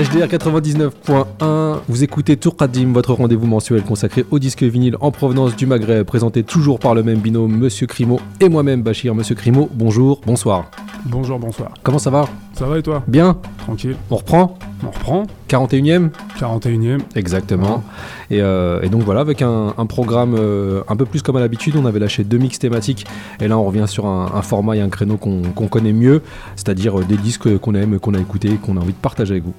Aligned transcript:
HDR 0.00 0.28
99.1, 0.28 1.80
vous 1.86 2.02
écoutez 2.02 2.38
Tour 2.38 2.56
Qadim, 2.56 2.94
votre 2.94 3.12
rendez-vous 3.12 3.46
mensuel 3.46 3.82
consacré 3.82 4.24
au 4.30 4.38
disque 4.38 4.62
vinyle 4.62 4.96
en 5.02 5.10
provenance 5.10 5.54
du 5.56 5.66
Maghreb, 5.66 6.06
présenté 6.06 6.42
toujours 6.42 6.78
par 6.78 6.94
le 6.94 7.02
même 7.02 7.18
binôme, 7.18 7.54
Monsieur 7.54 7.86
Crimo 7.86 8.18
et 8.40 8.48
moi-même, 8.48 8.80
Bachir. 8.80 9.14
Monsieur 9.14 9.34
Crimo, 9.34 9.68
bonjour, 9.74 10.22
bonsoir. 10.24 10.70
Bonjour, 11.04 11.38
bonsoir. 11.38 11.74
Comment 11.82 11.98
ça 11.98 12.08
va? 12.08 12.26
Ça 12.54 12.64
va 12.64 12.78
et 12.78 12.82
toi? 12.82 13.02
Bien 13.08 13.36
Tranquille. 13.58 13.96
On 14.10 14.16
reprend? 14.16 14.58
On 14.82 14.90
reprend 14.90 15.26
41ème 15.50 16.08
41ème. 16.38 17.00
Exactement. 17.14 17.84
Et, 18.30 18.40
euh, 18.40 18.80
et 18.80 18.88
donc 18.88 19.02
voilà, 19.02 19.20
avec 19.20 19.42
un, 19.42 19.74
un 19.76 19.86
programme 19.86 20.34
euh, 20.38 20.82
un 20.88 20.96
peu 20.96 21.04
plus 21.04 21.20
comme 21.20 21.36
à 21.36 21.40
l'habitude, 21.40 21.76
on 21.76 21.84
avait 21.84 21.98
lâché 21.98 22.24
deux 22.24 22.38
mix 22.38 22.58
thématiques. 22.58 23.06
Et 23.40 23.48
là, 23.48 23.58
on 23.58 23.64
revient 23.64 23.86
sur 23.86 24.06
un, 24.06 24.32
un 24.34 24.42
format 24.42 24.76
et 24.76 24.80
un 24.80 24.88
créneau 24.88 25.18
qu'on 25.18 25.42
qu'on 25.54 25.68
connaît 25.68 25.92
mieux, 25.92 26.22
c'est-à-dire 26.56 27.00
euh, 27.00 27.04
des 27.04 27.18
disques 27.18 27.58
qu'on 27.58 27.74
aime, 27.74 27.98
qu'on 27.98 28.14
a 28.14 28.18
écoutés, 28.18 28.56
qu'on 28.62 28.78
a 28.78 28.80
envie 28.80 28.94
de 28.94 28.98
partager 28.98 29.32
avec 29.32 29.44
vous. 29.44 29.54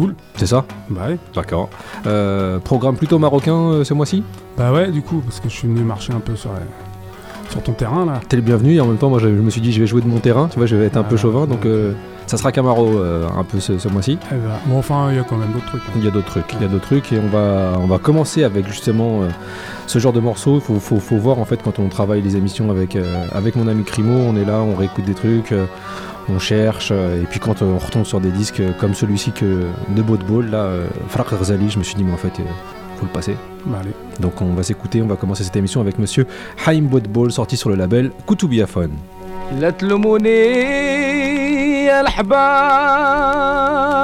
Cool. 0.00 0.14
C'est 0.36 0.46
ça 0.46 0.64
Bah 0.88 1.02
ouais. 1.08 1.18
D'accord. 1.34 1.68
Euh, 2.06 2.58
programme 2.58 2.96
plutôt 2.96 3.18
marocain 3.18 3.54
euh, 3.54 3.84
ce 3.84 3.92
mois-ci 3.94 4.22
Bah 4.56 4.72
ouais, 4.72 4.90
du 4.90 5.02
coup, 5.02 5.20
parce 5.24 5.40
que 5.40 5.48
je 5.48 5.54
suis 5.54 5.68
venu 5.68 5.80
marcher 5.80 6.12
un 6.12 6.20
peu 6.20 6.36
sur, 6.36 6.50
la- 6.52 7.50
sur 7.50 7.62
ton 7.62 7.72
terrain 7.72 8.06
là. 8.06 8.20
T'es 8.28 8.36
le 8.36 8.42
bienvenu 8.42 8.74
et 8.76 8.80
en 8.80 8.86
même 8.86 8.96
temps, 8.96 9.10
moi 9.10 9.18
je, 9.18 9.28
je 9.28 9.32
me 9.40 9.50
suis 9.50 9.60
dit, 9.60 9.72
je 9.72 9.80
vais 9.80 9.86
jouer 9.86 10.00
de 10.00 10.06
mon 10.08 10.18
terrain, 10.20 10.48
tu 10.50 10.56
vois, 10.58 10.66
je 10.66 10.76
vais 10.76 10.86
être 10.86 10.96
un 10.96 11.02
peu 11.02 11.16
chauvin, 11.16 11.46
donc 11.46 11.66
euh, 11.66 11.92
ça 12.26 12.36
sera 12.36 12.52
Camaro 12.52 12.96
euh, 12.96 13.26
un 13.36 13.44
peu 13.44 13.58
ce, 13.60 13.76
ce 13.78 13.88
mois-ci. 13.88 14.18
Eh 14.30 14.34
bah, 14.36 14.58
bon, 14.66 14.78
enfin, 14.78 15.08
il 15.10 15.16
y 15.16 15.18
a 15.18 15.24
quand 15.24 15.36
même 15.36 15.50
d'autres 15.52 15.66
trucs. 15.66 15.82
hein. 15.88 15.92
Il 15.96 16.04
y 16.04 16.08
a 16.08 16.10
d'autres 16.12 16.26
trucs, 16.30 16.52
il 16.54 16.62
y 16.62 16.64
a 16.64 16.68
d'autres 16.68 16.86
trucs 16.86 17.12
et 17.12 17.18
on 17.18 17.28
va, 17.28 17.72
on 17.78 17.86
va 17.86 17.98
commencer 17.98 18.44
avec 18.44 18.66
justement 18.68 19.22
euh, 19.22 19.28
ce 19.86 19.98
genre 19.98 20.12
de 20.12 20.20
morceaux. 20.20 20.54
Il 20.56 20.60
faut, 20.60 20.78
faut- 20.80 21.00
faut 21.00 21.16
voir 21.18 21.38
en 21.40 21.44
fait 21.44 21.60
quand 21.62 21.78
on 21.78 21.88
travaille 21.88 22.22
les 22.22 22.36
émissions 22.36 22.70
avec, 22.70 22.94
euh, 22.96 23.24
avec 23.32 23.56
mon 23.56 23.66
ami 23.68 23.82
Crimo, 23.84 24.12
on 24.14 24.36
est 24.36 24.44
là, 24.44 24.60
on 24.60 24.76
réécoute 24.76 25.04
des 25.04 25.14
trucs, 25.14 25.50
euh, 25.52 25.66
on 26.29 26.39
cherche 26.39 26.89
euh, 26.91 27.21
et 27.21 27.25
puis 27.25 27.39
quand 27.39 27.61
euh, 27.61 27.65
on 27.65 27.77
retombe 27.77 28.05
sur 28.05 28.19
des 28.19 28.31
disques 28.31 28.59
euh, 28.59 28.71
comme 28.79 28.93
celui-ci 28.93 29.31
que 29.31 29.67
de 29.89 30.01
Ball 30.01 30.49
là, 30.49 30.57
euh, 30.57 30.87
Fraq 31.09 31.31
Ghazali, 31.31 31.69
je 31.69 31.79
me 31.79 31.83
suis 31.83 31.95
dit 31.95 32.03
mais 32.03 32.13
en 32.13 32.17
fait, 32.17 32.39
euh, 32.39 32.43
faut 32.97 33.05
le 33.05 33.11
passer. 33.11 33.35
Bah 33.65 33.79
allez. 33.81 33.91
Donc 34.19 34.41
on 34.41 34.53
va 34.53 34.63
s'écouter, 34.63 35.01
on 35.01 35.07
va 35.07 35.15
commencer 35.15 35.43
cette 35.43 35.55
émission 35.55 35.81
avec 35.81 35.99
monsieur 35.99 36.25
Haim 36.65 36.83
Ball 36.83 37.31
sorti 37.31 37.57
sur 37.57 37.69
le 37.69 37.75
label 37.75 38.11
Koutubiafone. 38.25 38.91
لا 39.59 39.69
تلوموني 39.69 40.29
يا 41.85 42.01
الأحباب 42.01 43.98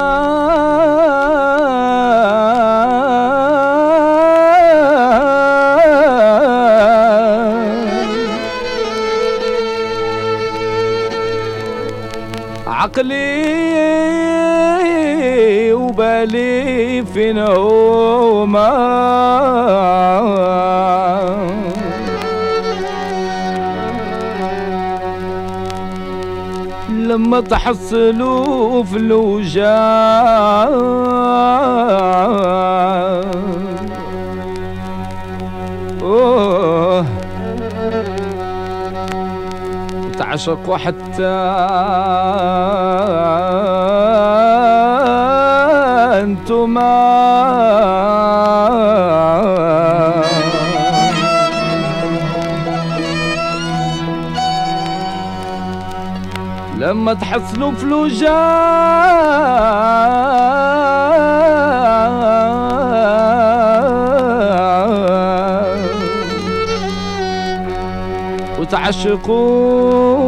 عقلي 12.87 13.23
وبالي 15.73 17.05
في 17.13 17.33
نومة. 17.33 18.67
لما 26.89 27.41
تحصلوا 27.41 28.83
في 28.83 28.97
الوجع. 28.97 29.63
أوه. 36.01 37.06
العشق 40.37 40.69
وحتى 40.69 41.27
أنتما. 46.21 47.17
لما 56.77 57.13
تحصلوا 57.13 57.71
فلوجات 57.71 58.27
وتعشقوا 68.67 70.27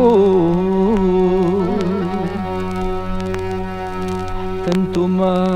حتى 4.62 4.72
انتما 4.80 5.48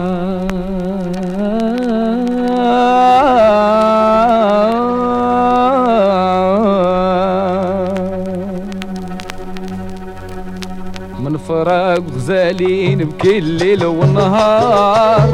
من 11.20 11.38
فراق 11.38 12.00
غزالين 12.16 12.98
بكل 12.98 13.44
ليل 13.44 13.86
ونهار 13.86 15.30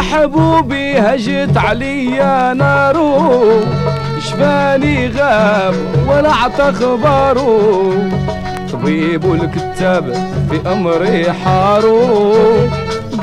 محبوبي 0.00 0.98
هجت 0.98 1.56
عليا 1.56 2.54
نارو 2.54 3.60
شفاني 4.20 5.08
غاب 5.08 5.74
ولا 6.08 6.32
عطى 6.32 6.72
خبارو 6.72 7.92
طبيب 8.72 9.24
والكتاب 9.24 10.12
في 10.50 10.72
امري 10.72 11.32
حارو 11.32 12.24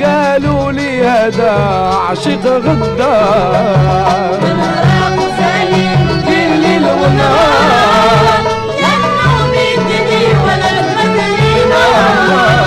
قالوا 0.04 0.72
لي 0.72 1.08
هذا 1.08 1.52
عشق 2.10 2.46
غدار 2.46 4.40
كل 6.28 6.62
ليل 6.62 6.84
ونهار 6.84 7.78
ما 11.70 12.67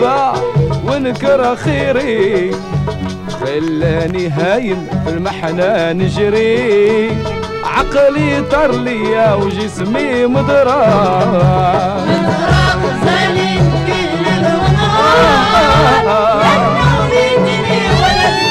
المحبة 0.00 0.42
ونكره 0.86 1.54
خيري. 1.54 2.50
خلاني 3.40 4.28
هايم 4.28 4.86
في 5.04 5.10
المحنة 5.10 5.92
نجري. 5.92 7.10
عقلي 7.64 8.42
طر 8.50 8.72
ليا 8.72 9.34
وجسمي 9.34 10.26
مضرار 10.26 12.00
ولا 18.02 18.50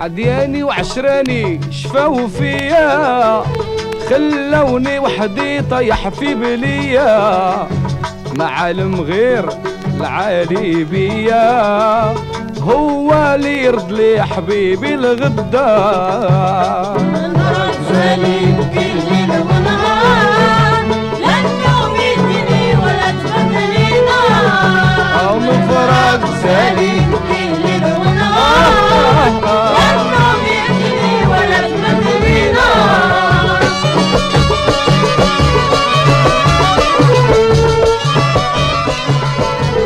عدياني 0.00 0.62
وعشراني 0.62 1.60
شفاو 1.70 2.28
فيا 2.28 3.42
خلوني 4.10 4.98
وحدي 4.98 5.62
طيح 5.62 6.08
في 6.08 6.34
بليا 6.34 7.68
معالم 8.34 9.00
غير 9.00 9.48
العالي 10.00 10.84
بيا 10.84 12.14
هو 12.62 13.34
اللي 13.34 13.64
يرد 13.64 13.92
لي 13.92 14.22
حبيبي 14.22 14.94
الغدا. 14.94 15.68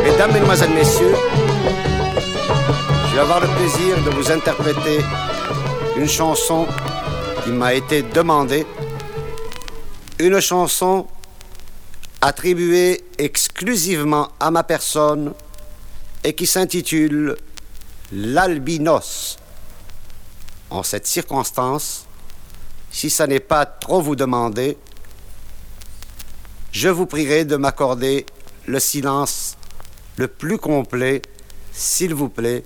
Mesdames, 0.03 0.31
Mesdemoiselles, 0.33 0.69
Messieurs, 0.69 1.15
je 3.07 3.15
vais 3.15 3.21
avoir 3.21 3.39
le 3.39 3.47
plaisir 3.47 3.97
de 4.05 4.09
vous 4.11 4.31
interpréter 4.31 4.99
une 5.97 6.07
chanson 6.07 6.67
qui 7.43 7.51
m'a 7.51 7.73
été 7.73 8.03
demandée, 8.03 8.65
une 10.19 10.39
chanson 10.39 11.07
attribuée 12.21 13.03
exclusivement 13.17 14.29
à 14.39 14.49
ma 14.49 14.63
personne 14.63 15.33
et 16.23 16.33
qui 16.33 16.47
s'intitule 16.47 17.35
L'albinos. 18.11 19.37
En 20.69 20.83
cette 20.83 21.07
circonstance, 21.07 22.05
si 22.91 23.09
ça 23.09 23.27
n'est 23.27 23.39
pas 23.39 23.65
trop 23.65 24.01
vous 24.01 24.15
demander, 24.15 24.77
je 26.71 26.89
vous 26.89 27.05
prierai 27.05 27.43
de 27.43 27.55
m'accorder 27.55 28.25
le 28.67 28.79
silence 28.79 29.57
le 30.17 30.27
plus 30.27 30.57
complet, 30.57 31.21
s'il 31.71 32.13
vous 32.13 32.29
plaît, 32.29 32.63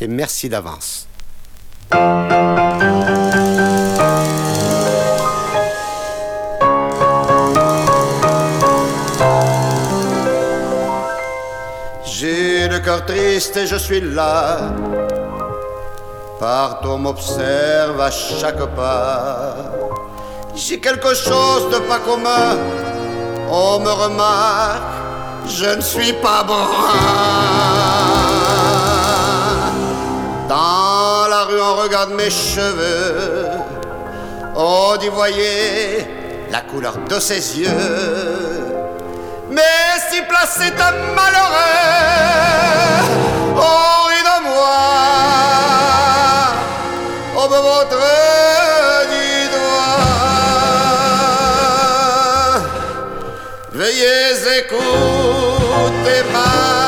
et 0.00 0.08
merci 0.08 0.48
d'avance. 0.48 1.06
Cœur 12.82 13.04
triste 13.06 13.56
et 13.56 13.66
je 13.66 13.76
suis 13.76 14.00
là. 14.00 14.58
Partout 16.38 16.96
m'observe 16.96 18.00
à 18.00 18.10
chaque 18.10 18.64
pas. 18.74 19.54
J'ai 20.54 20.80
quelque 20.80 21.14
chose 21.14 21.70
de 21.70 21.78
pas 21.78 22.00
commun. 22.00 22.56
On 23.48 23.78
me 23.80 23.90
remarque, 23.90 24.82
je 25.46 25.76
ne 25.76 25.80
suis 25.80 26.12
pas 26.14 26.42
brun. 26.42 26.92
Dans 30.48 31.28
la 31.28 31.44
rue, 31.44 31.60
on 31.60 31.82
regarde 31.82 32.10
mes 32.10 32.30
cheveux. 32.30 33.50
On 34.56 34.96
dit, 34.96 35.08
voyez 35.08 36.06
la 36.50 36.60
couleur 36.60 36.94
de 37.08 37.18
ses 37.20 37.60
yeux. 37.60 38.41
Mais 39.52 40.00
si 40.10 40.22
placé 40.22 40.70
malheureux, 41.14 41.50
on 43.54 44.06
rit 44.08 44.24
de 44.30 44.36
moi, 44.48 44.80
on 47.36 47.46
me 47.52 47.58
montre 47.68 48.02
du 49.12 49.28
doigt. 49.54 50.00
Veuillez 53.72 54.32
écouter 54.60 56.20
ma 56.32 56.81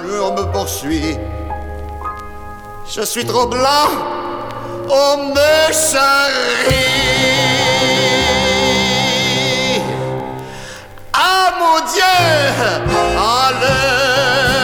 Le 0.00 0.08
jour, 0.08 0.10
la 0.10 0.10
nuit, 0.10 0.18
on 0.20 0.34
me 0.34 0.52
poursuit. 0.52 1.16
Je 2.88 3.02
suis 3.02 3.24
trop 3.24 3.46
blanc, 3.46 3.88
on 4.90 5.28
me 5.34 5.72
charrie. 5.72 6.74
Ah 11.12 11.52
mon 11.58 11.80
Dieu, 11.92 12.16
enlevez-moi. 13.16 14.57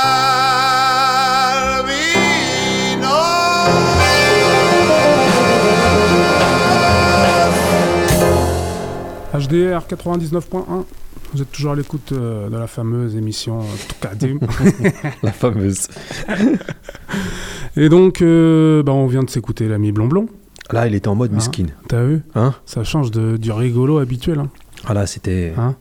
HDR 9.34 9.82
99.1. 9.88 10.84
Vous 11.32 11.42
êtes 11.42 11.50
toujours 11.50 11.72
à 11.72 11.74
l'écoute 11.76 12.12
euh, 12.12 12.48
de 12.48 12.56
la 12.56 12.66
fameuse 12.66 13.16
émission 13.16 13.60
euh, 13.60 13.64
Toukadim. 13.88 14.38
La 15.22 15.32
fameuse. 15.32 15.88
Et 17.76 17.88
donc, 17.88 18.22
euh, 18.22 18.82
bah, 18.82 18.92
on 18.92 19.06
vient 19.06 19.22
de 19.22 19.30
s'écouter 19.30 19.68
l'ami 19.68 19.90
Blonblon. 19.92 20.28
Là, 20.70 20.86
il 20.86 20.94
était 20.94 21.08
en 21.08 21.14
mode 21.14 21.32
miskin. 21.32 21.66
T'as 21.88 22.04
vu? 22.04 22.22
Hein? 22.34 22.54
Ça 22.66 22.84
change 22.84 23.10
de, 23.10 23.36
du 23.36 23.50
rigolo 23.52 23.98
habituel. 23.98 24.38
hein. 24.38 24.48
Ah 24.86 24.94
là, 24.94 25.06
c'était 25.06 25.52
Hein? 25.56 25.74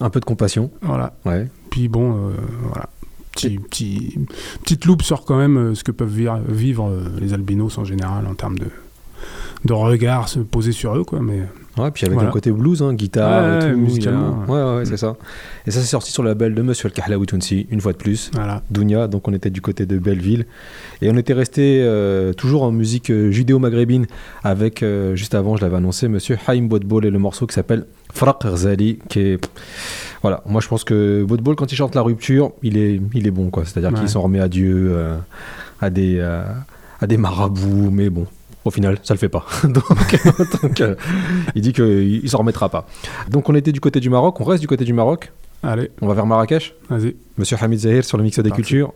un 0.00 0.10
peu 0.10 0.20
de 0.20 0.24
compassion. 0.24 0.70
Voilà. 0.82 1.14
Ouais. 1.24 1.48
Puis 1.70 1.88
bon, 1.88 2.12
euh, 2.16 2.30
voilà. 2.64 2.88
Petit, 3.32 3.58
petit- 3.58 4.18
petite 4.62 4.84
loupe 4.86 5.02
sur 5.02 5.24
quand 5.24 5.36
même 5.36 5.74
ce 5.74 5.84
que 5.84 5.92
peuvent 5.92 6.08
vivre, 6.12 6.40
vivre, 6.48 6.90
les 7.20 7.32
albinos 7.34 7.76
en 7.78 7.84
général 7.84 8.26
en 8.26 8.34
termes 8.34 8.58
de, 8.58 8.66
de 9.64 9.72
regard 9.72 10.28
se 10.28 10.38
poser 10.40 10.72
sur 10.72 10.96
eux, 10.96 11.04
quoi. 11.04 11.20
Mais 11.20 11.42
Ouais, 11.78 11.90
puis 11.90 12.06
avec 12.06 12.14
voilà. 12.14 12.30
un 12.30 12.32
côté 12.32 12.50
blues, 12.50 12.82
hein, 12.82 12.94
guitare, 12.94 13.42
ouais, 13.42 13.48
euh, 13.48 13.70
et 13.70 13.72
tout, 13.72 13.78
musicalement. 13.78 14.44
Ouais, 14.48 14.78
ouais, 14.78 14.84
c'est 14.86 14.94
mm. 14.94 14.96
ça. 14.96 15.16
Et 15.66 15.70
ça, 15.70 15.80
c'est 15.80 15.86
sorti 15.86 16.10
sur 16.10 16.22
la 16.22 16.34
belle 16.34 16.54
de 16.54 16.62
Monsieur 16.62 16.86
Al-Kahlaoui 16.86 17.26
Tounsi, 17.26 17.66
une 17.70 17.82
fois 17.82 17.92
de 17.92 17.98
plus. 17.98 18.30
Voilà. 18.32 18.62
Dounia, 18.70 19.08
donc 19.08 19.28
on 19.28 19.34
était 19.34 19.50
du 19.50 19.60
côté 19.60 19.84
de 19.84 19.98
Belleville. 19.98 20.46
Et 21.02 21.10
on 21.10 21.16
était 21.16 21.34
resté 21.34 21.82
euh, 21.82 22.32
toujours 22.32 22.62
en 22.62 22.72
musique 22.72 23.10
euh, 23.10 23.30
judéo-maghrébine 23.30 24.06
avec, 24.42 24.84
juste 25.14 25.34
avant, 25.34 25.56
je 25.56 25.62
l'avais 25.62 25.76
annoncé, 25.76 26.08
Monsieur 26.08 26.38
Haïm 26.46 26.68
Botbol 26.68 27.04
et 27.04 27.10
le 27.10 27.18
morceau 27.18 27.46
qui 27.46 27.54
s'appelle 27.54 27.84
Fraq 28.12 28.42
Rzali, 28.42 28.98
qui 29.08 29.20
est. 29.20 29.48
Voilà, 30.22 30.42
moi 30.46 30.60
je 30.60 30.68
pense 30.68 30.82
que 30.82 31.24
Botbol, 31.24 31.56
quand 31.56 31.70
il 31.70 31.76
chante 31.76 31.94
la 31.94 32.02
rupture, 32.02 32.52
il 32.62 32.78
est, 32.78 33.00
il 33.12 33.26
est 33.26 33.30
bon, 33.30 33.50
quoi. 33.50 33.64
C'est-à-dire 33.64 33.92
qu'il 33.98 34.08
s'en 34.08 34.22
remet 34.22 34.40
à 34.40 34.48
Dieu, 34.48 34.96
à 35.80 35.90
des. 35.90 36.20
à 36.20 37.06
des 37.06 37.16
marabouts, 37.18 37.90
mais 37.90 38.08
bon, 38.08 38.26
au 38.66 38.70
final, 38.72 38.98
ça 39.04 39.14
le 39.14 39.18
fait 39.18 39.28
pas. 39.28 39.46
donc, 39.64 40.80
euh, 40.80 40.96
il 41.54 41.62
dit 41.62 41.72
qu'il 41.72 42.20
ne 42.20 42.28
s'en 42.28 42.38
remettra 42.38 42.68
pas. 42.68 42.84
Donc 43.30 43.48
on 43.48 43.54
était 43.54 43.70
du 43.70 43.78
côté 43.78 44.00
du 44.00 44.10
Maroc, 44.10 44.40
on 44.40 44.44
reste 44.44 44.60
du 44.60 44.66
côté 44.66 44.84
du 44.84 44.92
Maroc. 44.92 45.30
Allez. 45.62 45.92
On 46.02 46.08
va 46.08 46.14
vers 46.14 46.26
Marrakech 46.26 46.74
Monsieur 47.38 47.56
Hamid 47.60 47.78
Zahir 47.78 48.04
sur 48.04 48.18
le 48.18 48.24
mix 48.24 48.40
des 48.40 48.50
cultures. 48.50 48.92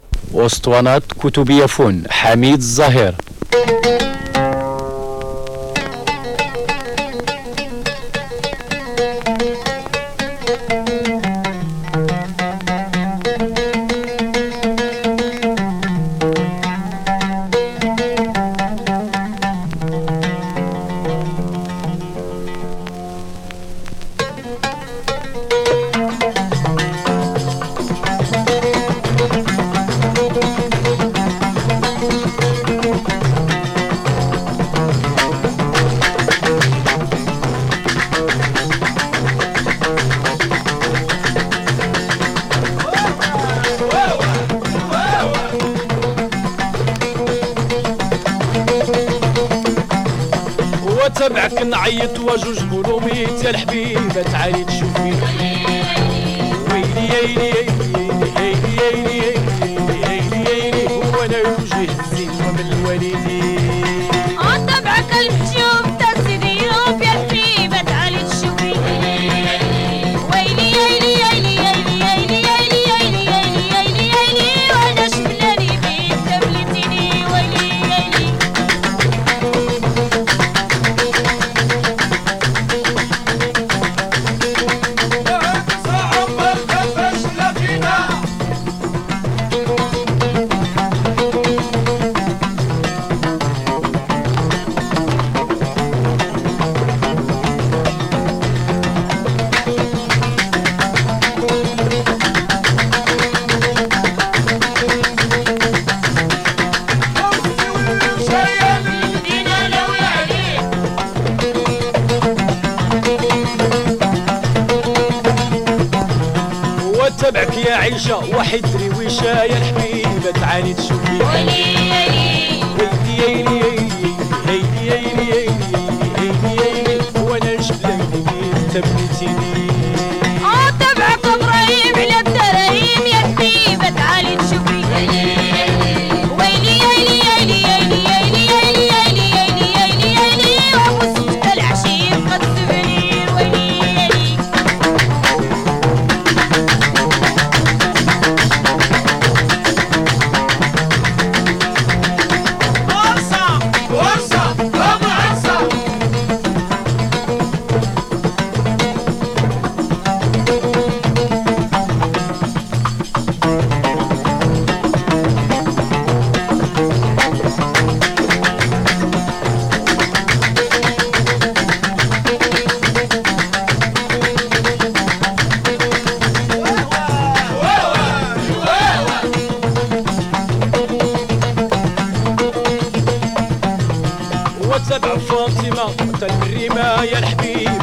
الوليد 62.60 63.39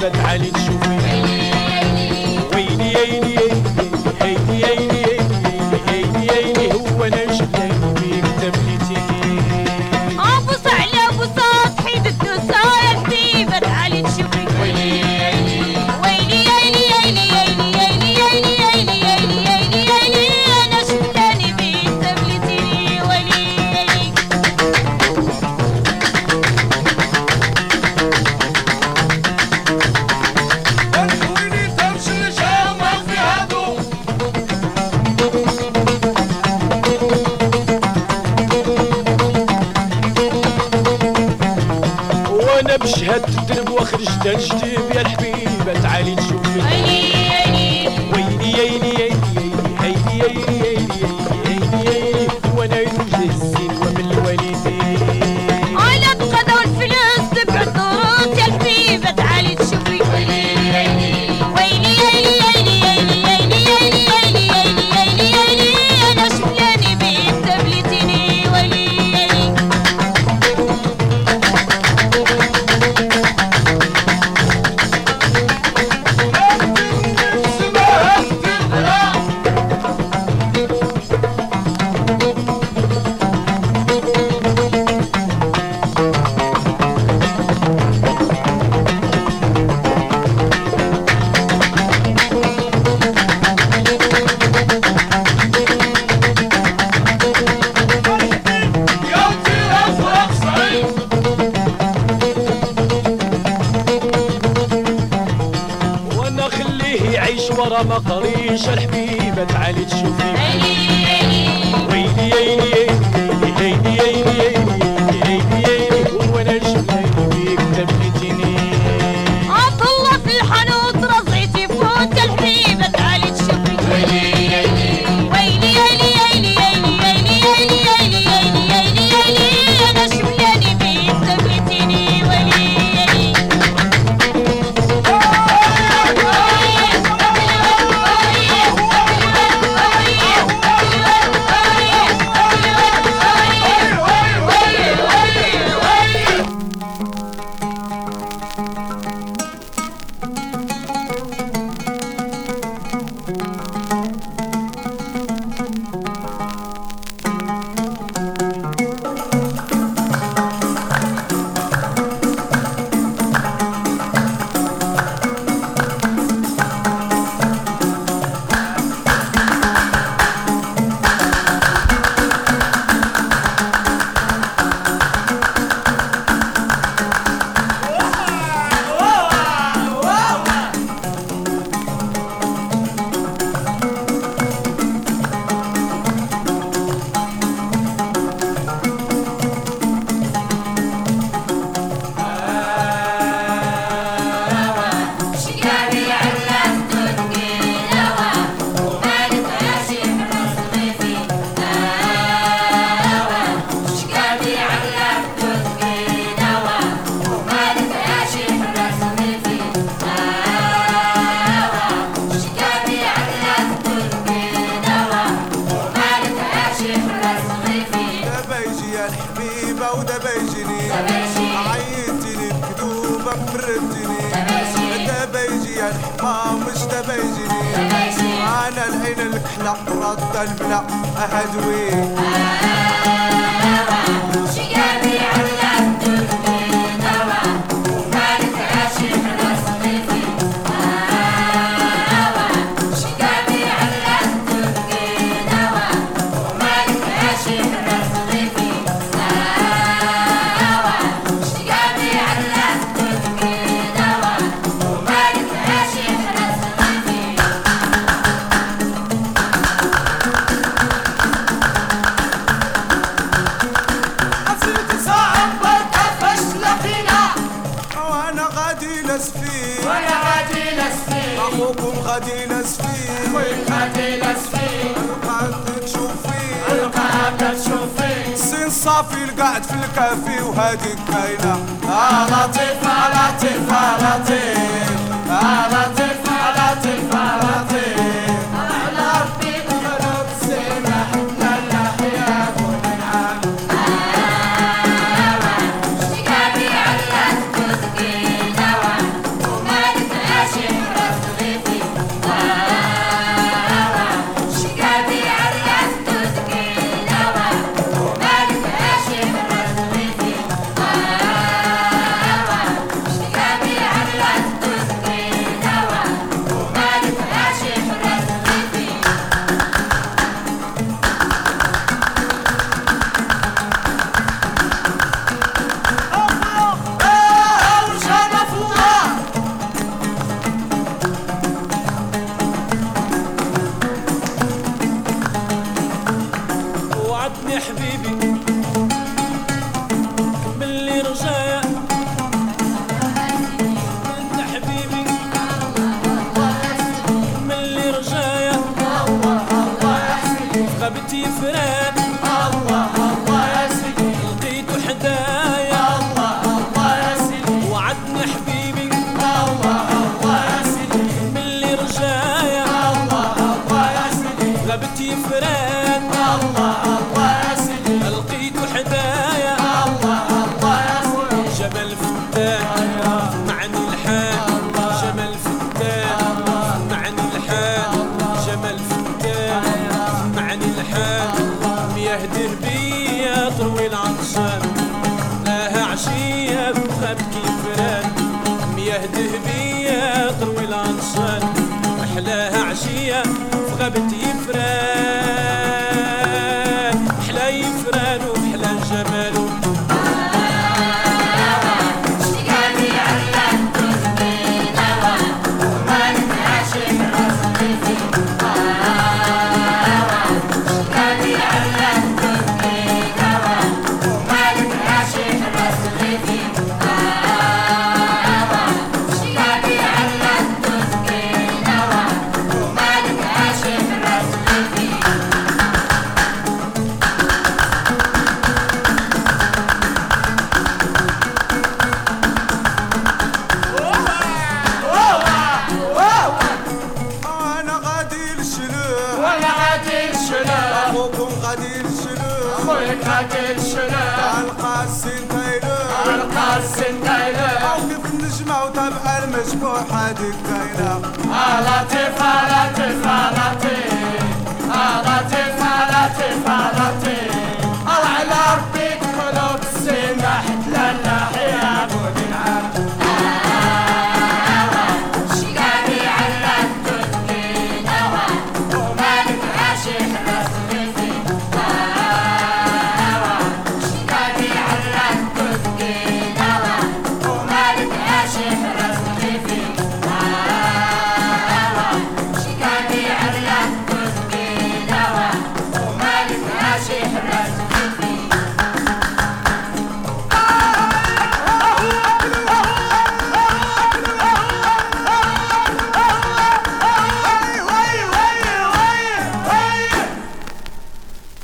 زاد 0.08 0.26
عليك 0.26 0.58
شوية. 0.58 0.77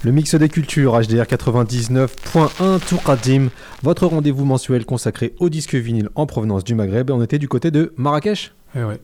Le 0.04 0.12
mix 0.12 0.36
des 0.36 0.50
cultures 0.50 1.00
HDR 1.00 1.24
99.1 1.24 2.80
Tourkadim, 2.86 3.48
votre 3.84 4.06
rendez-vous 4.06 4.44
mensuel 4.44 4.86
consacré 4.86 5.34
au 5.39 5.48
disque 5.50 5.76
vinyle 5.76 6.10
en 6.16 6.26
provenance 6.26 6.66
du 6.66 6.76
Maghreb. 6.76 7.10
On 7.10 7.22
était 7.24 7.39
du 7.39 7.48
côté 7.48 7.72
de 7.72 7.94
Marrakech 7.96 8.54
Eh 8.76 8.84
ouais. 8.84 9.00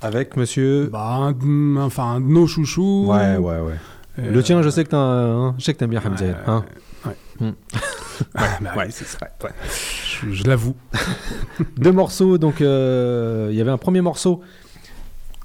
avec 0.00 0.36
monsieur. 0.36 0.88
Bah, 0.92 1.32
un, 1.34 1.76
enfin, 1.78 2.04
un 2.12 2.20
de 2.20 2.26
nos 2.26 2.46
chouchous. 2.46 3.06
Ouais, 3.08 3.36
ouais, 3.38 3.58
ouais. 3.58 3.74
Euh, 4.20 4.30
Le 4.32 4.42
tien, 4.44 4.62
je 4.62 4.68
sais 4.68 4.84
que 4.84 4.90
t'as 4.90 4.98
un- 4.98 5.58
je 5.58 5.64
sais 5.64 5.74
que 5.74 5.78
t'aimes 5.78 5.90
bien 5.90 6.02
Hamza. 6.04 6.24
ouais, 6.24 6.34
hein. 6.46 6.64
ouais. 7.06 7.16
Hmm. 7.40 7.44
Ouais, 7.46 8.48
bah, 8.60 8.70
Ouais, 8.76 8.86
c'est 8.90 9.06
je, 9.08 10.30
je 10.32 10.44
l'avoue. 10.44 10.76
Deux 11.76 11.92
morceaux, 11.92 12.38
donc 12.38 12.60
euh, 12.60 13.48
il 13.50 13.56
y 13.58 13.60
avait 13.60 13.70
un 13.72 13.78
premier 13.78 14.00
morceau 14.00 14.42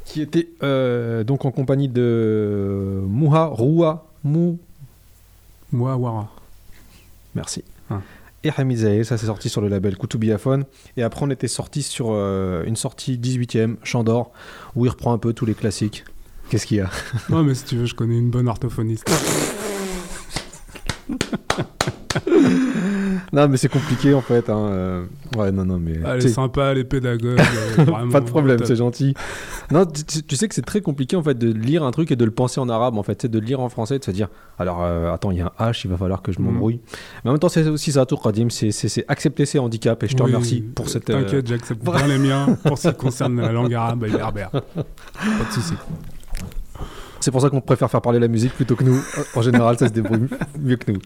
qui 0.04 0.22
était 0.22 0.50
euh, 0.62 1.24
donc 1.24 1.46
en 1.46 1.52
compagnie 1.52 1.88
de 1.90 3.02
Mouha 3.08 3.46
Roua 3.46 4.12
Mou. 4.24 4.60
Moi, 5.76 5.94
Wara. 5.98 6.32
Merci. 7.36 7.66
Hein. 7.90 8.02
Et 8.46 8.52
Hamid 8.56 8.78
Zahé, 8.78 9.04
ça 9.04 9.18
s'est 9.18 9.26
sorti 9.26 9.50
sur 9.50 9.60
le 9.60 9.68
label 9.68 9.98
Koutubiafone. 9.98 10.64
Et 10.96 11.04
après, 11.04 11.26
on 11.26 11.30
était 11.30 11.50
sorti 11.50 11.84
sur 11.84 12.12
euh, 12.12 12.64
une 12.66 12.78
sortie 12.78 13.18
18ème, 13.18 13.76
Chant 13.84 14.06
d'Or, 14.06 14.32
où 14.76 14.86
il 14.86 14.90
reprend 14.90 15.12
un 15.12 15.18
peu 15.18 15.34
tous 15.34 15.46
les 15.46 15.54
classiques. 15.54 16.06
Qu'est-ce 16.50 16.66
qu'il 16.66 16.78
y 16.78 16.80
a? 16.80 16.90
Non, 17.30 17.44
mais 17.44 17.56
si 17.56 17.66
tu 17.66 17.76
veux, 17.76 17.86
je 17.88 17.94
connais 17.94 18.18
une 18.18 18.30
bonne 18.30 18.48
orthophoniste. 18.48 19.12
Non, 23.34 23.48
mais 23.48 23.58
c'est 23.58 23.70
compliqué 23.70 24.14
en 24.14 24.22
fait. 24.22 24.50
hein, 24.50 24.68
euh, 24.72 25.06
Ouais, 25.36 25.52
non, 25.52 25.66
non, 25.66 25.80
mais. 25.80 25.94
Elle 26.06 26.22
tu 26.22 26.28
est 26.28 26.30
sympa, 26.30 26.66
elle 26.72 26.78
est 26.80 26.84
pédagogue. 26.84 27.40
euh, 27.80 27.84
vraiment, 27.84 28.12
Pas 28.12 28.20
de 28.22 28.26
problème, 28.26 28.60
c'est 28.64 28.76
gentil. 28.76 29.14
Non, 29.72 29.86
tu, 29.86 30.36
sais 30.36 30.48
que 30.48 30.54
c'est 30.56 30.62
très 30.66 30.82
compliqué 30.82 31.16
en 31.16 31.24
fait 31.24 31.38
de 31.38 31.52
lire 31.52 31.84
un 31.84 31.92
truc 31.92 32.12
et 32.12 32.16
de 32.16 32.24
le 32.26 32.32
penser 32.32 32.60
en 32.60 32.70
arabe 32.70 32.98
en 32.98 33.04
fait, 33.04 33.22
c'est 33.24 33.32
de 33.32 33.40
le 33.40 33.46
lire 33.46 33.60
en 33.62 33.70
français 33.70 33.96
et 33.96 34.00
de 34.00 34.04
se 34.04 34.12
dire 34.12 34.28
alors 34.60 34.84
euh, 34.84 35.12
attends, 35.14 35.32
il 35.32 35.40
y 35.40 35.42
a 35.42 35.52
un 35.60 35.72
H, 35.72 35.82
il 35.86 35.90
va 35.92 35.98
falloir 35.98 36.22
que 36.22 36.32
je 36.32 36.40
Mhm. 36.40 36.46
m'embrouille. 36.46 36.80
Mais 37.24 37.30
en 37.30 37.34
même 37.34 37.40
temps, 37.40 37.50
c'est 37.50 37.68
aussi 37.68 37.92
ça, 37.94 38.06
tout 38.06 38.16
Radim, 38.16 38.50
c'est 38.50 38.70
accepter 39.08 39.46
ses 39.46 39.60
handicaps 39.60 40.04
et 40.04 40.08
je 40.08 40.16
te 40.16 40.22
Oui, 40.24 40.28
remercie 40.34 40.62
pour 40.62 40.88
cette. 40.90 41.10
euh, 41.10 41.24
T'inquiète, 41.24 41.48
j'accepte 41.48 41.84
bien 41.92 42.08
les 42.08 42.20
miens 42.20 42.58
pour 42.66 42.78
ce 42.78 42.90
qui 42.90 42.96
concerne 42.96 43.42
la 43.42 43.52
langue 43.52 43.74
arabe 43.74 44.04
et 44.06 44.12
berbère. 44.12 44.52
Pas 44.52 44.62
de 44.62 45.52
soucis. 45.54 45.76
C'est 47.26 47.32
pour 47.32 47.42
ça 47.42 47.50
qu'on 47.50 47.60
préfère 47.60 47.90
faire 47.90 48.02
parler 48.04 48.20
la 48.20 48.28
musique 48.28 48.54
plutôt 48.54 48.76
que 48.76 48.84
nous. 48.84 49.02
En 49.36 49.42
général, 49.42 49.80
ça 49.80 49.88
se 49.88 49.94
débrouille 49.94 50.28
mieux 50.60 50.76
que 50.76 50.92
nous. 50.92 51.00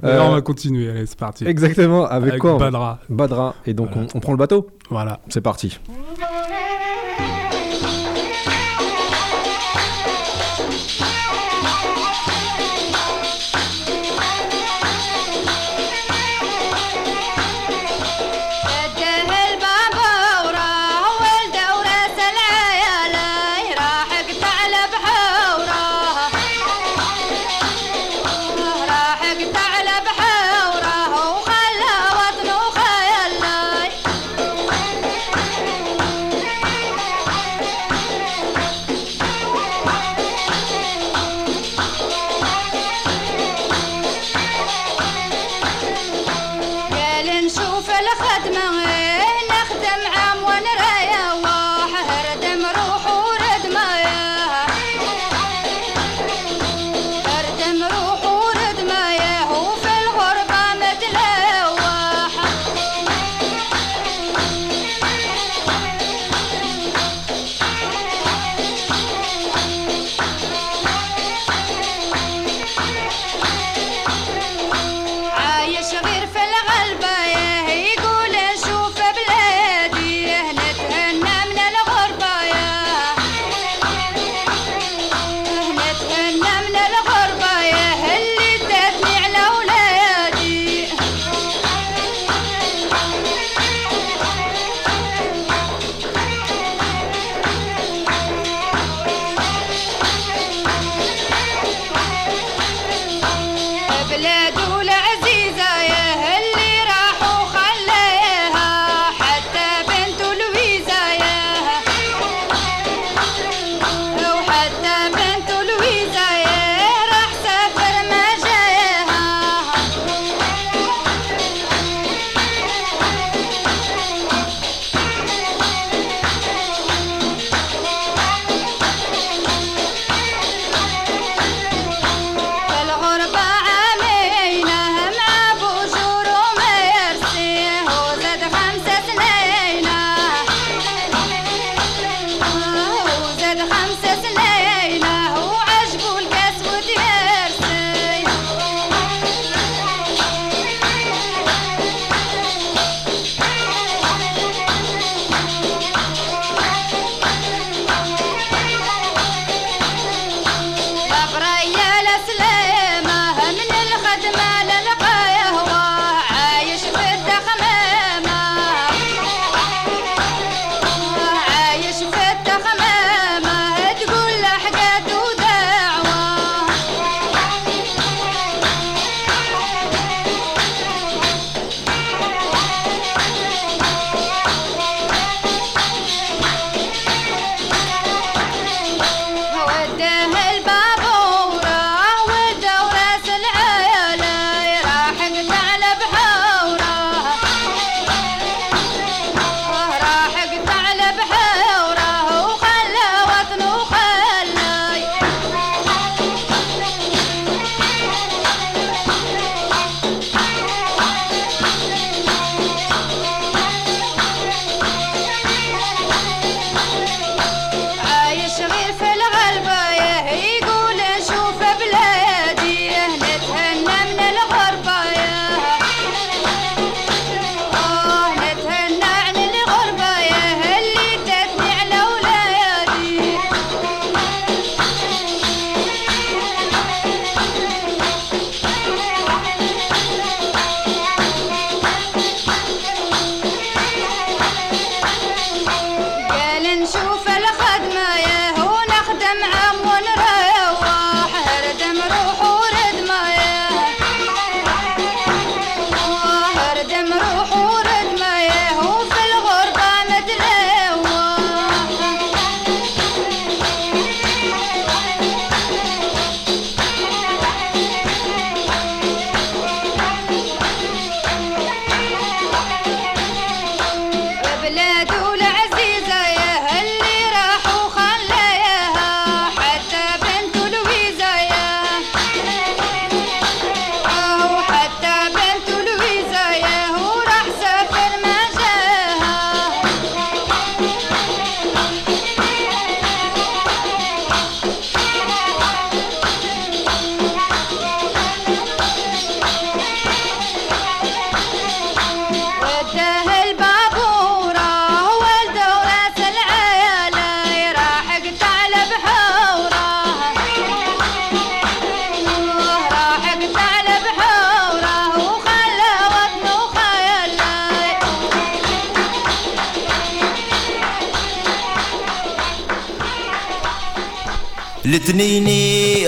D'ailleurs, 0.00 0.26
Euh, 0.26 0.28
on 0.28 0.32
va 0.34 0.40
continuer, 0.40 0.88
allez, 0.88 1.04
c'est 1.04 1.18
parti. 1.18 1.44
Exactement, 1.48 2.06
avec, 2.06 2.28
Avec 2.30 2.40
quoi 2.42 2.54
on- 2.54 2.58
Badra. 2.58 3.00
Badra. 3.08 3.56
Et 3.66 3.74
donc 3.74 3.88
Voilà. 3.92 4.06
on, 4.14 4.18
on 4.18 4.20
prend 4.20 4.30
le 4.30 4.38
bateau? 4.38 4.68
Voilà. 4.88 5.18
C'est 5.30 5.40
parti. 5.40 5.80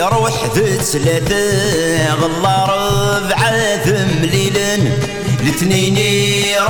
روح 0.09 0.45
ذات 0.55 0.81
ثلاثة 0.81 2.13
غلا 2.13 2.65
ربعة 2.65 3.77
ثمليلا 3.83 4.75
الاثنين 5.41 5.97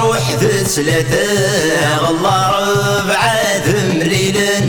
روح 0.02 0.32
ذات 0.32 0.68
ثلاثة 0.68 1.98
غلا 1.98 2.50
ربعة 2.50 3.60
ثمليلا 3.60 4.60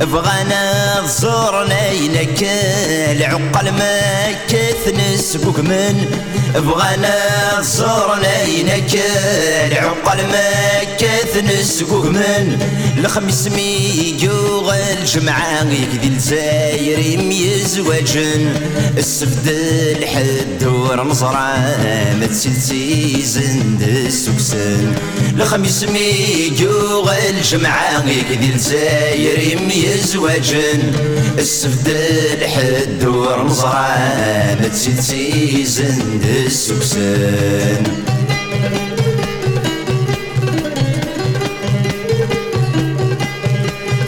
بغانا 0.00 1.02
زرنا 1.06 1.90
ينكل 1.90 3.22
عقل 3.24 3.70
ما 3.72 4.32
كثنس 4.48 5.36
بكمن 5.36 6.06
بغانا 6.54 7.16
صورنا 7.62 8.42
ينكل 8.42 9.74
عقل 9.74 10.16
ما 10.26 10.84
كث 10.98 11.36
نسقوه 11.44 12.10
من 12.10 12.58
الخمس 12.98 13.48
ميجوغ 13.48 14.74
الجمعة 15.00 15.72
يكذي 15.72 16.08
الزاير 16.08 17.18
ميزوجن 17.18 18.54
السفد 18.98 19.48
الحد 19.96 20.64
ورمزرع 20.64 21.76
متسلسي 22.20 23.22
زند 23.22 23.82
السوسن 23.82 24.94
الخمس 25.36 25.84
ميجوغ 25.84 27.12
الجمعة 27.28 28.08
يكذي 28.08 28.52
الزاير 28.54 29.58
ميزوجن 29.60 30.92
السفد 31.38 31.88
الحد 31.88 33.04
ورمزرع 33.04 34.56
متسلسي 34.60 35.64
زند 35.64 36.24
السكسان. 36.46 37.84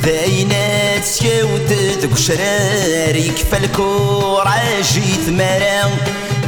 ذاينات 0.05 1.05
سكاوت 1.05 1.73
بشراريك 2.05 2.19
شراري 2.19 3.29
كفالكو 3.29 4.37
عاجي 4.39 5.01
ثمران 5.27 5.91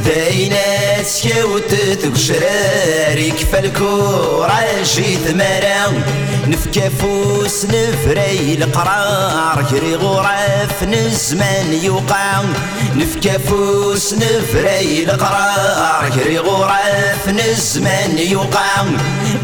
داينات 0.05 1.05
سكاوتت 1.05 2.11
وشراري 2.13 3.31
كفى 3.31 3.59
الكور 3.59 4.51
عاشي 4.51 5.15
ثمارة 5.15 6.03
نفكا 6.47 6.89
فوس 6.89 7.65
نفري 7.65 8.53
القرار 8.53 9.65
كري 9.71 9.95
غراف 9.95 10.83
نزمان 10.83 11.73
يوقع 11.83 12.41
نفكا 12.95 13.37
فوس 13.37 14.13
نفري 14.13 15.03
القرار 15.03 16.09
كري 16.15 16.39
غراف 16.39 17.29
نزمان 17.29 18.17
يوقع 18.17 18.83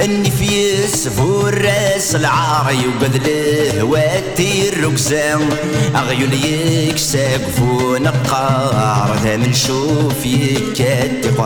إني 0.04 0.32
في 0.32 0.88
سفور 0.88 1.62
راس 1.62 2.16
العاري 2.16 2.88
وبذله 2.88 3.84
واتي 3.84 4.70
ركزان 4.70 5.50
اغيوليك 5.96 6.98
ساقفو 6.98 7.62
فو 7.62 7.98
نقار 7.98 9.20
ثمن 9.24 9.54
شوف 9.54 10.26
يه 10.26 10.51
كات 10.78 11.26
في 11.26 11.42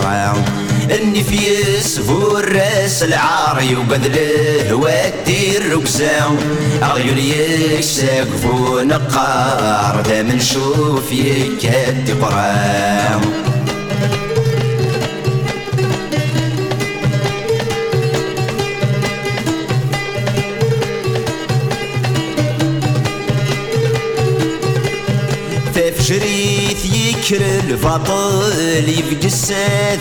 النفيس 0.92 2.00
فورس 2.00 3.04
العاري 3.04 3.76
وبذل 3.76 4.18
الهوى 4.18 4.92
دير 5.26 5.78
ركزاو 5.78 6.36
عيون 6.82 7.18
يكسقف 7.18 8.46
نقار 8.82 10.02
دام 10.10 10.28
نشوف 10.28 11.12
يكات 11.12 12.12
قرعة 12.22 13.22
ذكر 27.26 27.46
الفضل 27.70 28.90
يبقى 28.90 29.28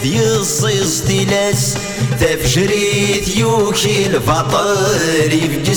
يصيص 0.04 1.00
تلاس 1.00 1.74
تفجريت 2.20 3.36
يوكي 3.36 4.06
الفضل 4.06 5.32
يبقى 5.32 5.72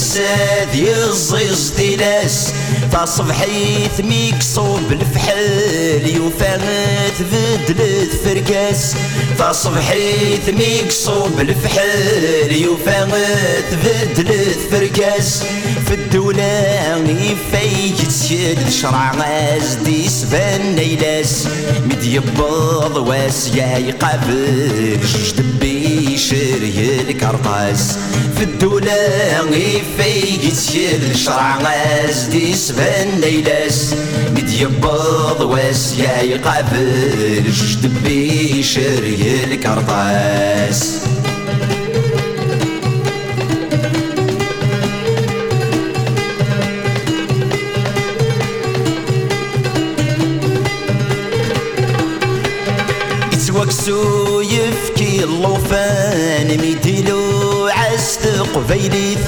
يصيص 0.76 1.72
تلاس 1.72 2.54
تا 2.92 3.06
صبحيت 3.06 4.02
مي 4.02 4.30
يقصوب 4.30 4.92
الفحل 4.92 6.16
يوفانت 6.16 7.16
بدلت 7.32 8.12
فرقاس 8.26 8.96
تا 9.38 9.52
صبحيت 9.52 10.50
مي 10.50 10.64
يقصوب 10.64 11.40
الفحل 11.40 12.52
يوفانت 12.52 13.66
بدلت 13.84 14.60
فرقاس 14.72 15.44
في 15.88 15.94
الدولة 15.94 16.48
فيك 17.52 18.08
تشد 18.08 18.70
شرع 18.70 19.12
غاز 19.12 19.74
دي 19.74 20.10
سبان 20.10 20.76
نيلاس. 20.76 21.48
مديبض 21.86 22.98
واسيا 23.08 23.78
يقابل 23.78 24.98
دبي. 25.38 26.07
شري 26.30 27.02
الكرطاس 27.10 27.98
في 28.38 28.44
الدولة 28.44 29.42
غيفي 29.42 30.48
يتسير 30.48 31.00
الشرع 31.12 31.58
غاز. 31.58 32.24
دي 32.24 32.54
سبان 32.54 33.20
ليلاس 33.22 33.96
مديبض 34.36 35.42
واسيا 35.42 36.22
يقابل 36.22 37.44
جوج 37.46 37.78
جدبي 37.78 38.64
شري 38.64 39.44
الكرطاس 39.44 41.00
وكسو 53.60 54.42
يفكي 54.42 55.24
اللوفان 55.24 56.58
ميتلو 56.62 57.68
عستق 57.68 58.66
فيليث. 58.68 59.20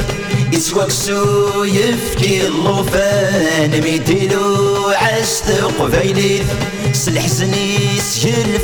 إسوكسو 0.53 1.63
يفكي 1.63 2.47
اللوفان 2.47 3.81
ميتلو 3.83 4.89
عستق 4.89 5.89
فيليث. 5.91 6.45
سلح 6.93 7.27
زني 7.27 7.77
سجل 7.99 8.59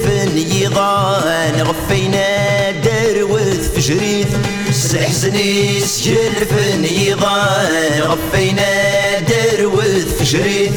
يضان 0.62 1.62
غفينا 1.62 2.72
دروث 2.72 3.74
فجريث 3.76 4.28
سلح 4.72 5.12
زني 5.12 5.80
سجل 5.80 6.86
يضان 7.08 8.02
غفينا 8.02 8.72
دروث 9.20 10.08
فجريث 10.20 10.72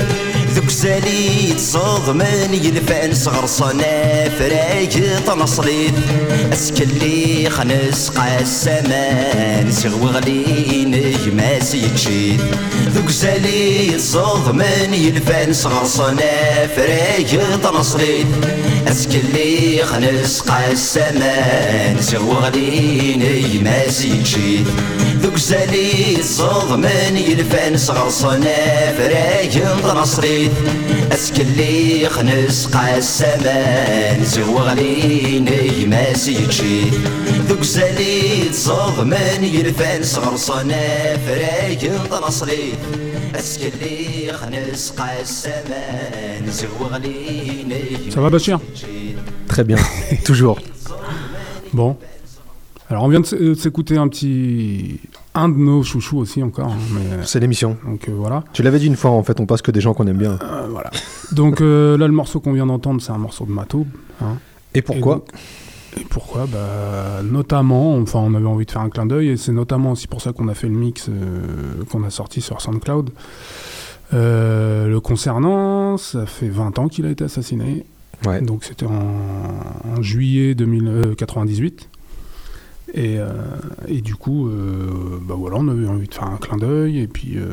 زاليت 0.83 1.61
صغ 1.61 2.13
من 2.13 2.55
يلفان 2.63 3.15
صغر 3.15 3.47
صنا 3.47 4.29
فراك 4.39 4.93
تنصليت 5.27 5.95
اسكلي 6.53 7.51
خنس 7.51 8.09
قاسمان 8.09 9.73
سغو 9.73 10.07
غلي 10.07 10.85
نجماس 10.85 11.75
يتشيد 11.75 12.41
ذوك 12.95 13.11
زاليت 13.11 14.01
صغ 14.01 14.53
من 14.53 14.95
يلفان 14.95 15.53
صغر 15.53 15.85
صنا 15.85 16.67
فراك 16.77 17.41
تنصليت 17.63 18.27
اسكلي 18.89 19.83
خنس 19.85 20.41
قاسمان 20.41 21.97
سغو 22.01 22.33
غلي 22.33 23.17
نجماس 23.17 24.05
يتشيد 24.05 24.67
ذوك 25.23 25.37
زاليت 25.39 26.25
صغ 26.25 26.77
من 26.77 27.17
يلفان 27.29 27.77
صغر 27.77 28.11
صنا 28.11 28.93
فراك 28.99 29.79
تنصليت 29.83 30.53
اسكلي 31.12 32.10
خنس 32.10 32.68
قاسمان 32.74 34.24
زهو 34.24 34.58
غلين 34.58 35.48
يماس 35.82 36.28
يتشي 36.28 36.82
ذوك 37.50 37.62
زالي 37.64 38.50
تصدمن 38.50 39.44
يلفان 39.44 40.04
صغر 40.04 40.36
صنا 40.36 41.18
فراك 41.18 41.92
طنصلي 42.12 42.74
اسكلي 43.36 44.34
خنس 44.34 44.94
قاسمان 44.98 46.52
زهو 46.52 46.86
غلين 46.86 47.74
Ça 48.16 48.22
va 48.22 48.30
Bachir 48.30 48.60
Très 49.48 49.64
bien, 49.64 49.78
toujours. 50.26 50.58
Bon. 51.74 51.96
Alors 52.90 53.04
on 53.04 53.08
vient 53.10 53.20
de 53.20 53.26
s- 53.26 53.34
de 53.34 53.54
s'écouter 53.54 53.98
un 53.98 54.08
petit... 54.08 55.00
un 55.41 55.49
de 55.51 55.57
nos 55.57 55.83
chouchous 55.85 56.19
aussi 56.19 56.43
encore. 56.43 56.73
hein, 56.73 56.79
euh, 57.13 57.23
C'est 57.25 57.39
l'émission. 57.39 57.77
donc 57.87 58.09
euh, 58.09 58.13
voilà. 58.17 58.43
Tu 58.53 58.63
l'avais 58.65 58.79
dit 58.81 58.87
une 58.87 58.97
fois, 58.97 59.11
en 59.13 59.23
fait, 59.23 59.39
on 59.41 59.47
passe 59.47 59.63
que 59.63 59.71
des 59.71 59.81
gens 59.81 59.95
qu'on 59.95 60.07
aime 60.09 60.17
bien. 60.19 60.39
Euh, 60.43 60.67
voilà. 60.71 60.91
Donc 61.33 61.61
euh, 61.61 61.97
là 61.97 62.07
le 62.09 62.13
morceau 62.13 62.41
qu'on 62.41 62.53
vient 62.53 62.67
d'entendre 62.67 63.01
c'est 63.01 63.13
un 63.13 63.19
morceau 63.19 63.45
de 63.47 63.53
Matoub. 63.53 63.87
hein. 64.21 64.39
Et 64.75 64.83
pourquoi 64.83 65.25
Et 65.97 66.05
pourquoi? 66.11 66.47
Bah, 66.53 67.23
Notamment, 67.23 67.97
enfin 67.99 68.19
on 68.21 68.35
avait 68.35 68.47
envie 68.47 68.67
de 68.67 68.71
faire 68.71 68.83
un 68.83 68.91
clin 68.91 69.07
d'œil 69.07 69.29
et 69.29 69.37
c'est 69.37 69.53
notamment 69.53 69.93
aussi 69.93 70.09
pour 70.09 70.21
ça 70.23 70.33
qu'on 70.33 70.49
a 70.49 70.55
fait 70.55 70.69
le 70.69 70.75
mix 70.77 71.09
qu'on 71.91 72.03
a 72.05 72.11
sorti 72.11 72.41
sur 72.41 72.61
SoundCloud. 72.61 73.11
Le 74.13 74.99
concernant, 74.99 75.97
ça 75.99 76.27
fait 76.27 76.49
20 76.49 76.79
ans 76.79 76.89
qu'il 76.89 77.07
a 77.07 77.11
été 77.11 77.25
assassiné. 77.25 77.85
Ouais. 78.27 78.41
Donc 78.41 78.65
c'était 78.65 78.87
en, 78.87 79.15
en 79.99 80.03
juillet 80.03 80.55
2098. 80.57 81.89
Et, 82.95 83.19
euh, 83.19 83.29
et 83.87 84.01
du 84.01 84.15
coup, 84.15 84.49
euh, 84.49 85.19
bah 85.23 85.35
voilà, 85.37 85.57
on 85.59 85.69
a 85.69 85.75
eu 85.75 85.87
envie 85.87 86.09
de 86.09 86.15
faire 86.15 86.25
un 86.29 86.37
clin 86.39 86.57
d'œil 86.57 86.99
et 87.01 87.07
puis, 87.07 87.35
euh, 87.37 87.45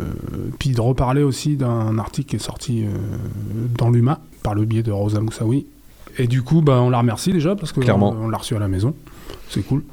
puis 0.59 0.69
de 0.71 0.79
reparler 0.81 1.23
aussi 1.23 1.57
d'un 1.57 1.97
article 1.99 2.29
qui 2.29 2.35
est 2.37 2.39
sorti 2.39 2.83
euh, 2.85 2.87
dans 3.77 3.89
l'UMA 3.89 4.19
par 4.43 4.55
le 4.55 4.63
biais 4.65 4.83
de 4.83 4.91
Rosa 4.91 5.19
Moussaoui. 5.19 5.65
Et 6.17 6.27
du 6.27 6.41
coup, 6.41 6.61
bah, 6.61 6.79
on 6.81 6.89
la 6.89 6.99
remercie 6.99 7.33
déjà 7.33 7.55
parce 7.55 7.73
que 7.73 7.81
Clairement. 7.81 8.15
on, 8.17 8.25
on 8.25 8.29
l'a 8.29 8.37
reçu 8.37 8.55
à 8.55 8.59
la 8.59 8.69
maison. 8.69 8.93
C'est 9.49 9.61
cool. 9.61 9.83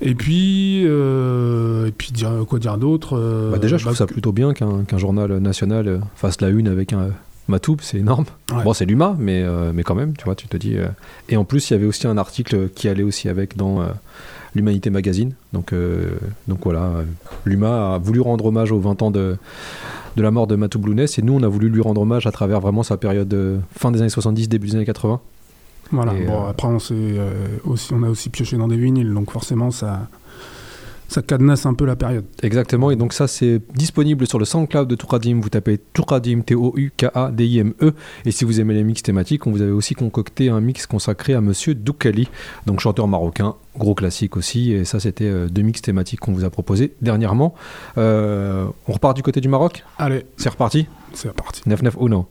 Et 0.00 0.14
puis, 0.14 0.78
et 0.84 1.92
puis 1.96 2.12
dire, 2.12 2.32
quoi 2.48 2.58
dire 2.58 2.78
d'autre 2.78 3.50
Bah, 3.52 3.58
déjà, 3.58 3.76
je 3.76 3.84
trouve 3.84 3.94
bah, 3.94 3.98
ça 3.98 4.06
plutôt 4.06 4.32
bien 4.32 4.54
qu'un 4.54 4.98
journal 4.98 5.38
national 5.38 6.00
fasse 6.16 6.40
la 6.40 6.48
une 6.48 6.68
avec 6.68 6.92
un 6.94 7.10
Matoub, 7.48 7.76
c'est 7.82 7.98
énorme. 7.98 8.24
Ouais. 8.54 8.62
Bon, 8.62 8.72
c'est 8.72 8.86
l'UMA, 8.86 9.16
mais, 9.18 9.42
euh, 9.42 9.72
mais 9.74 9.82
quand 9.82 9.94
même, 9.96 10.16
tu 10.16 10.24
vois, 10.24 10.34
tu 10.36 10.46
te 10.46 10.56
dis. 10.56 10.76
euh, 10.78 10.86
Et 11.28 11.36
en 11.36 11.44
plus, 11.44 11.68
il 11.68 11.72
y 11.74 11.76
avait 11.76 11.86
aussi 11.86 12.06
un 12.06 12.16
article 12.16 12.68
qui 12.74 12.88
allait 12.88 13.02
aussi 13.02 13.28
avec 13.28 13.56
dans 13.56 13.82
euh, 13.82 13.86
l'Humanité 14.54 14.90
Magazine. 14.90 15.32
Donc, 15.52 15.72
euh, 15.72 16.10
donc 16.48 16.60
voilà, 16.64 17.04
l'UMA 17.44 17.94
a 17.94 17.98
voulu 17.98 18.20
rendre 18.20 18.46
hommage 18.46 18.72
aux 18.72 18.78
20 18.78 19.02
ans 19.02 19.10
de, 19.10 19.36
de 20.16 20.22
la 20.22 20.30
mort 20.30 20.46
de 20.46 20.56
Matoub 20.56 20.86
Lounès, 20.86 21.18
et 21.18 21.22
nous, 21.22 21.34
on 21.34 21.42
a 21.42 21.48
voulu 21.48 21.68
lui 21.68 21.80
rendre 21.80 22.00
hommage 22.00 22.26
à 22.26 22.32
travers 22.32 22.60
vraiment 22.60 22.82
sa 22.82 22.96
période 22.96 23.32
euh, 23.34 23.58
fin 23.76 23.90
des 23.90 24.00
années 24.00 24.10
70, 24.10 24.48
début 24.48 24.68
des 24.68 24.76
années 24.76 24.84
80. 24.84 25.20
Voilà. 25.90 26.14
Et, 26.14 26.24
bon, 26.24 26.44
euh, 26.44 26.50
après, 26.50 26.68
on, 26.68 26.76
aussi, 26.76 27.92
on 27.92 28.02
a 28.02 28.08
aussi 28.08 28.30
pioché 28.30 28.56
dans 28.56 28.68
des 28.68 28.76
vinyles, 28.76 29.12
donc 29.12 29.30
forcément, 29.30 29.70
ça, 29.70 30.08
ça 31.08 31.22
cadenasse 31.22 31.66
un 31.66 31.74
peu 31.74 31.84
la 31.84 31.96
période. 31.96 32.24
Exactement, 32.42 32.90
et 32.90 32.96
donc 32.96 33.12
ça 33.12 33.28
c'est 33.28 33.60
disponible 33.74 34.26
sur 34.26 34.38
le 34.38 34.44
SoundCloud 34.44 34.88
de 34.88 34.94
Touradim, 34.94 35.40
vous 35.40 35.48
tapez 35.48 35.78
Touradim, 35.92 36.40
T-O-U-K-A-D-I-M-E, 36.40 37.94
et 38.24 38.30
si 38.30 38.44
vous 38.44 38.60
aimez 38.60 38.74
les 38.74 38.84
mix 38.84 39.02
thématiques, 39.02 39.46
on 39.46 39.50
vous 39.50 39.62
avait 39.62 39.70
aussi 39.70 39.94
concocté 39.94 40.48
un 40.48 40.60
mix 40.60 40.86
consacré 40.86 41.34
à 41.34 41.40
Monsieur 41.40 41.74
Doukali, 41.74 42.28
donc 42.66 42.80
chanteur 42.80 43.08
marocain, 43.08 43.54
gros 43.76 43.94
classique 43.94 44.36
aussi, 44.36 44.72
et 44.72 44.84
ça 44.84 45.00
c'était 45.00 45.24
euh, 45.24 45.48
deux 45.48 45.62
mix 45.62 45.82
thématiques 45.82 46.20
qu'on 46.20 46.32
vous 46.32 46.44
a 46.44 46.50
proposés 46.50 46.94
dernièrement. 47.02 47.54
Euh, 47.98 48.66
on 48.88 48.92
repart 48.92 49.16
du 49.16 49.22
côté 49.22 49.40
du 49.40 49.48
Maroc? 49.48 49.84
Allez, 49.98 50.24
C'est 50.36 50.48
reparti? 50.48 50.86
C'est 51.14 51.32
parti. 51.32 51.62
9-9 51.68 51.92
ou 51.98 52.08
non 52.08 52.26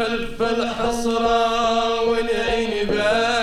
القلب 0.00 0.42
الحصره 0.42 2.00
والعين 2.02 2.86
بان 2.86 3.37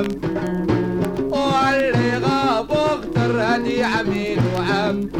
وعم 0.00 0.66
واللي 1.30 2.18
غاب 2.18 2.70
وقدر 2.70 3.42
هدي 3.42 3.82
عميل 3.82 4.40
وعم. 4.56 5.10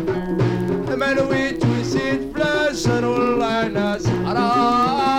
ما 0.98 1.12
نويت 1.14 1.64
وسيت 1.64 2.20
فلاسر 2.34 3.04
والله 3.04 3.68
ناس 3.68 4.06
حرام. 4.26 5.09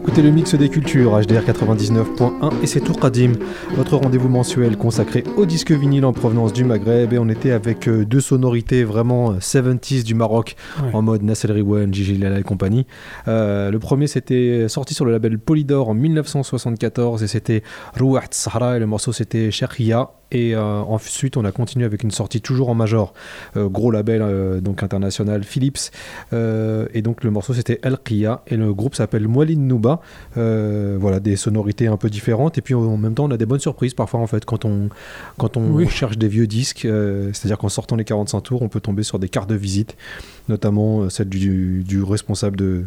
Écoutez 0.00 0.22
le 0.22 0.30
mix 0.30 0.54
des 0.54 0.68
cultures 0.70 1.20
HDR 1.20 1.42
99.1 1.44 2.62
et 2.62 2.66
c'est 2.66 2.80
Tour 2.80 2.98
Qadim, 2.98 3.32
votre 3.76 3.96
rendez-vous 3.96 4.28
mensuel 4.28 4.76
consacré 4.76 5.24
au 5.36 5.44
disque 5.44 5.72
vinyle 5.72 6.04
en 6.06 6.12
provenance 6.12 6.52
du 6.52 6.64
Maghreb 6.64 7.12
et 7.12 7.18
on 7.18 7.28
était 7.28 7.50
avec 7.50 7.86
euh, 7.86 8.04
deux 8.06 8.20
sonorités 8.20 8.82
vraiment 8.84 9.32
euh, 9.32 9.38
70s 9.38 10.04
du 10.04 10.14
Maroc 10.14 10.56
Ouais. 10.82 10.90
en 10.94 11.02
mode 11.02 11.22
Nasser 11.22 11.52
Riwan, 11.52 11.92
Gigi 11.92 12.16
Lala 12.16 12.38
et 12.38 12.42
compagnie. 12.42 12.86
Euh, 13.28 13.70
le 13.70 13.78
premier 13.78 14.06
c'était 14.06 14.66
sorti 14.68 14.94
sur 14.94 15.04
le 15.04 15.12
label 15.12 15.38
Polydor 15.38 15.88
en 15.90 15.94
1974 15.94 17.22
et 17.22 17.26
c'était 17.26 17.62
Rouat 17.98 18.22
Sahara 18.30 18.76
et 18.76 18.80
le 18.80 18.86
morceau 18.86 19.12
c'était 19.12 19.50
Shekhia 19.50 20.10
et 20.32 20.54
euh, 20.54 20.80
ensuite 20.80 21.36
on 21.36 21.44
a 21.44 21.52
continué 21.52 21.84
avec 21.84 22.02
une 22.02 22.10
sortie 22.10 22.40
toujours 22.40 22.68
en 22.70 22.74
major, 22.74 23.12
euh, 23.56 23.68
gros 23.68 23.90
label 23.90 24.22
euh, 24.22 24.60
donc 24.60 24.82
international 24.82 25.44
Philips 25.44 25.90
et 26.32 27.02
donc 27.02 27.24
le 27.24 27.30
morceau 27.30 27.54
c'était 27.54 27.80
El 27.82 27.98
Qia 28.04 28.42
et 28.46 28.56
le 28.56 28.72
groupe 28.72 28.94
s'appelle 28.94 29.26
Moalin 29.28 29.58
Nouba. 29.58 30.00
Voilà 30.36 31.20
des 31.20 31.36
sonorités 31.36 31.86
un 31.86 31.96
peu 31.96 32.10
différentes 32.10 32.58
et 32.58 32.62
puis 32.62 32.74
en 32.74 32.96
même 32.96 33.14
temps 33.14 33.24
on 33.24 33.30
a 33.30 33.36
des 33.36 33.46
bonnes 33.46 33.60
surprises 33.60 33.94
parfois 33.94 34.20
en 34.20 34.26
fait 34.26 34.44
quand 34.44 34.64
on 34.64 34.88
quand 35.38 35.56
on 35.56 35.70
Oui. 35.70 35.88
cherche 35.88 36.18
des 36.18 36.28
vieux 36.28 36.46
disques, 36.46 36.80
c'est-à-dire 37.32 37.58
qu'en 37.58 37.68
sortant 37.68 37.96
les 37.96 38.04
45 38.04 38.40
tours 38.40 38.62
on 38.62 38.68
peut 38.68 38.80
tomber 38.80 39.02
sur 39.02 39.18
des 39.18 39.28
cartes 39.28 39.50
de 39.50 39.54
visite, 39.54 39.96
notamment 40.48 41.08
celle 41.10 41.28
du, 41.28 41.82
du 41.84 42.02
responsable 42.02 42.56
de 42.56 42.84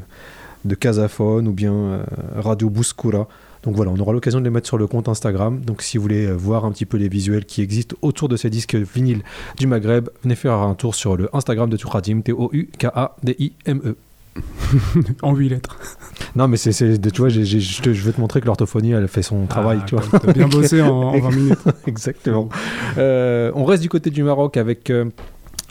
de 0.66 0.76
Casaphone 0.76 1.48
ou 1.48 1.54
bien 1.54 1.74
euh, 1.74 2.04
Radio 2.36 2.70
Bouskoura. 2.70 3.28
Donc 3.64 3.76
voilà, 3.76 3.92
on 3.92 3.98
aura 4.00 4.12
l'occasion 4.14 4.40
de 4.40 4.44
les 4.44 4.50
mettre 4.50 4.68
sur 4.68 4.78
le 4.78 4.88
compte 4.88 5.08
Instagram. 5.08 5.62
Donc 5.62 5.82
si 5.82 5.98
vous 5.98 6.02
voulez 6.04 6.32
voir 6.32 6.66
un 6.66 6.72
petit 6.72 6.86
peu 6.86 6.98
les 6.98 7.08
visuels 7.08 7.46
qui 7.46 7.62
existent 7.62 7.96
autour 8.02 8.28
de 8.30 8.36
ces 8.36 8.50
disques 8.50 8.76
vinyles 8.76 9.24
du 9.58 9.68
Maghreb, 9.68 10.10
venez 10.24 10.36
faire 10.36 10.54
un 10.54 10.76
tour 10.76 10.96
sur 10.96 11.16
le 11.16 11.30
Instagram 11.36 11.70
de 11.70 11.78
Touradim, 11.78 12.22
T-O-U-K-A-D-I-M-E. 12.22 13.96
En 15.22 15.36
8 15.36 15.50
lettres. 15.50 15.78
Non 16.36 16.48
mais 16.48 16.58
c'est, 16.58 16.72
tu 17.12 17.22
vois, 17.22 17.30
je, 17.30 17.44
je 17.44 17.92
veux 18.04 18.14
te 18.14 18.20
montrer 18.20 18.42
que 18.42 18.48
l'orthophonie, 18.48 18.92
elle 18.92 19.08
fait 19.08 19.22
son 19.22 19.46
travail, 19.46 19.80
Ah, 19.82 19.86
tu 19.88 19.96
vois. 19.96 20.34
bien 20.34 20.48
bossé 20.48 20.82
en, 20.82 20.90
en 20.90 21.20
20 21.20 21.30
minutes. 21.36 21.60
Exactement. 21.88 22.50
Euh, 22.98 23.52
on 23.54 23.64
reste 23.66 23.84
du 23.84 23.90
côté 23.90 24.10
du 24.10 24.24
Maroc 24.24 24.58
avec 24.58 24.90
euh, 24.90 25.06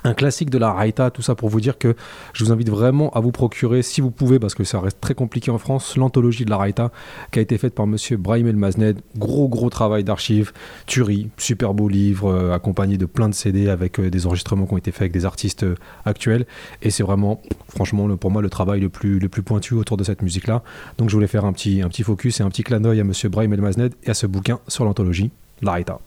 un 0.05 0.15
classique 0.15 0.51
de 0.51 0.59
la 0.59 0.73
Raïta, 0.73 1.11
tout 1.11 1.23
ça 1.23 1.35
pour 1.35 1.49
vous 1.49 1.61
dire 1.61 1.79
que 1.79 1.95
je 2.33 2.45
vous 2.45 2.53
invite 2.53 2.71
vraiment 2.71 3.11
à 3.11 3.21
vous 3.21 3.33
procurer, 3.33 3.83
si 3.83 4.01
vous 4.01 4.11
pouvez, 4.11 4.39
parce 4.39 4.55
que 4.55 4.65
ça 4.65 4.81
reste 4.81 5.01
très 5.01 5.15
compliqué 5.15 5.51
en 5.51 5.59
France, 5.59 5.97
l'anthologie 5.97 6.45
de 6.45 6.51
la 6.51 6.57
Raïta 6.57 6.91
qui 7.31 7.39
a 7.39 7.43
été 7.43 7.59
faite 7.59 7.75
par 7.75 7.87
monsieur 7.87 8.17
Brahim 8.17 8.49
El 8.49 8.57
Mazned. 8.57 9.01
Gros, 9.17 9.49
gros 9.49 9.71
travail 9.71 10.05
d'archives, 10.05 10.53
tuerie, 10.87 11.31
super 11.37 11.75
beau 11.75 11.89
livre, 11.89 12.33
euh, 12.33 12.55
accompagné 12.55 12.97
de 12.99 13.07
plein 13.07 13.29
de 13.29 13.35
CD 13.35 13.69
avec 13.69 14.01
euh, 14.01 14.11
des 14.11 14.27
enregistrements 14.27 14.67
qui 14.67 14.75
ont 14.75 14.79
été 14.79 14.91
faits 14.93 15.03
avec 15.03 15.13
des 15.13 15.25
artistes 15.25 15.63
euh, 15.63 15.77
actuels. 16.05 16.47
Et 16.83 16.91
c'est 16.91 17.03
vraiment, 17.03 17.41
franchement, 17.69 18.09
pour 18.17 18.31
moi, 18.31 18.43
le 18.43 18.51
travail 18.51 18.81
le 18.81 18.89
plus, 18.89 19.19
le 19.19 19.29
plus 19.29 19.43
pointu 19.43 19.75
autour 19.75 19.97
de 19.97 20.05
cette 20.05 20.23
musique-là. 20.23 20.63
Donc 20.99 21.09
je 21.11 21.15
voulais 21.15 21.27
faire 21.27 21.45
un 21.45 21.53
petit, 21.53 21.83
un 21.83 21.89
petit 21.89 22.03
focus 22.03 22.41
et 22.41 22.43
un 22.43 22.49
petit 22.49 22.63
clin 22.63 22.81
d'œil 22.81 23.01
à 23.01 23.05
monsieur 23.05 23.29
Brahim 23.29 23.53
El 23.53 23.61
Mazned 23.61 23.95
et 24.03 24.11
à 24.11 24.15
ce 24.15 24.27
bouquin 24.27 24.59
sur 24.69 24.85
l'anthologie, 24.85 25.31
la 25.61 25.73
Raïta. 25.73 25.99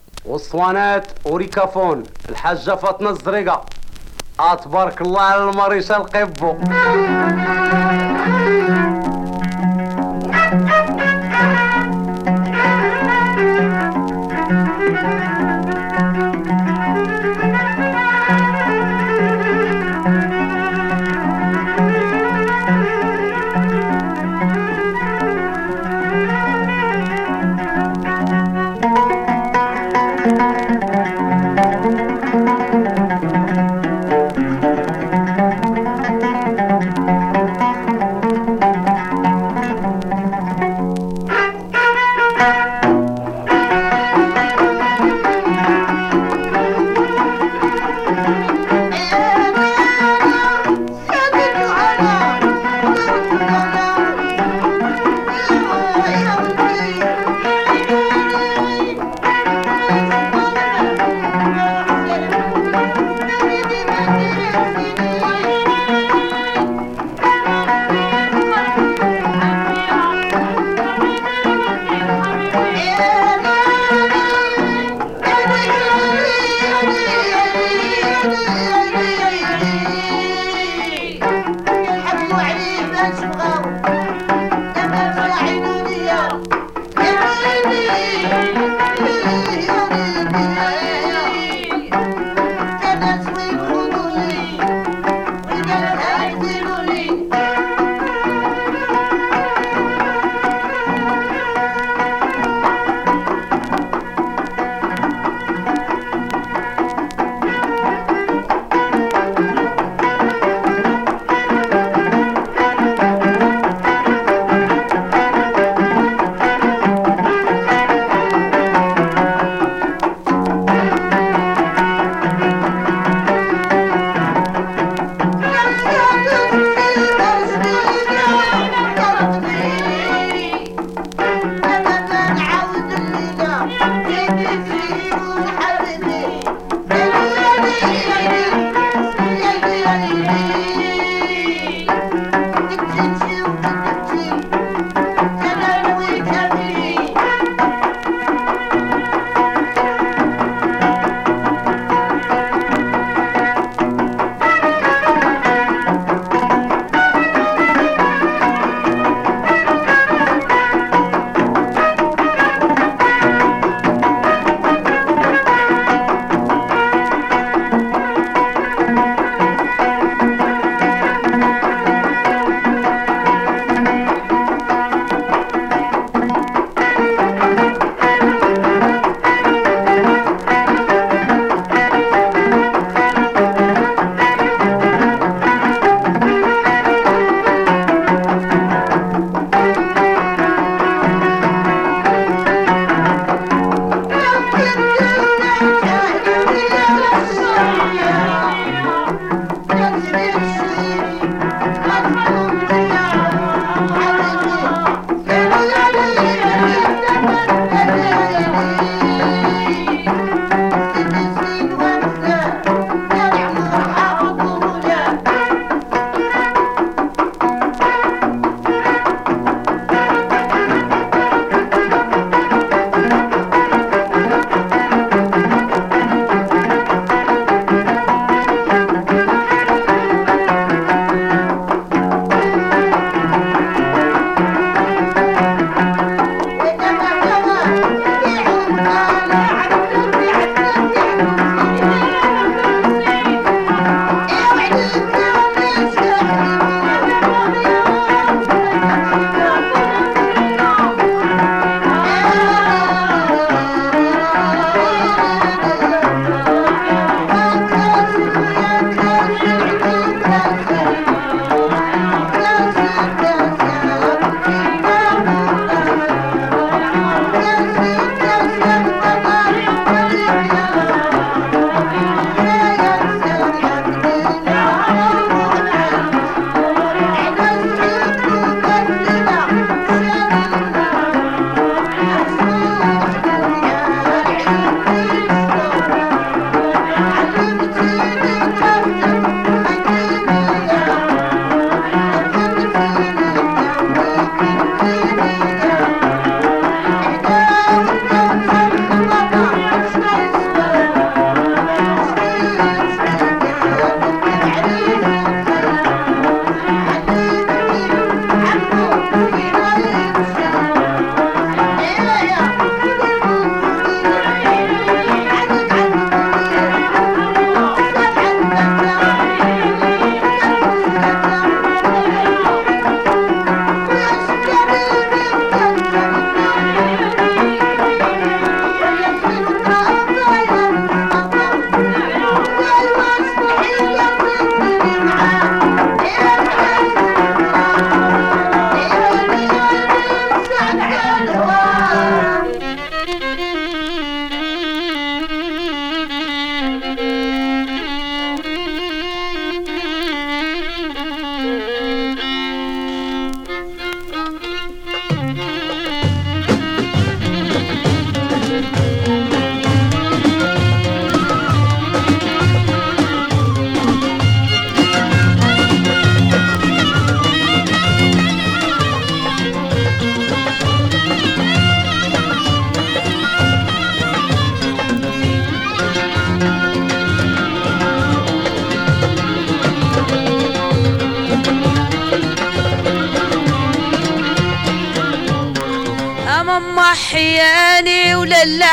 تبارك 4.56 5.02
الله 5.02 5.22
على 5.22 5.50
المريشة 5.50 5.98
القبو. 5.98 6.56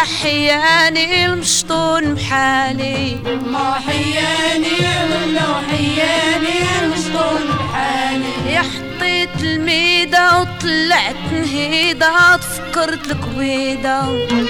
حياني 0.04 1.26
المشطون 1.26 2.14
بحالي. 2.14 3.16
ما 3.46 3.74
حياني 3.86 4.80
ولا 5.10 5.62
حياني 5.70 6.58
المشطون 6.82 7.40
بحالي. 7.48 8.52
يا 8.54 8.62
حطيت 8.62 9.42
الميدة 9.42 10.40
وطلعت 10.40 11.16
نهيدة 11.32 12.36
تفكرت 12.36 13.06
الكبيدة 13.06 14.02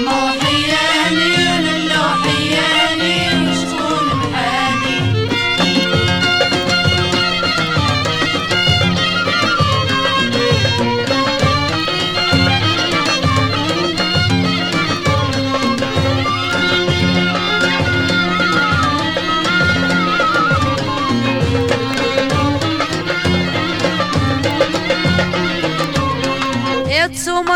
ما 0.05 0.33
حياني 0.43 1.35
ولا 1.69 2.03
حياني 2.23 3.32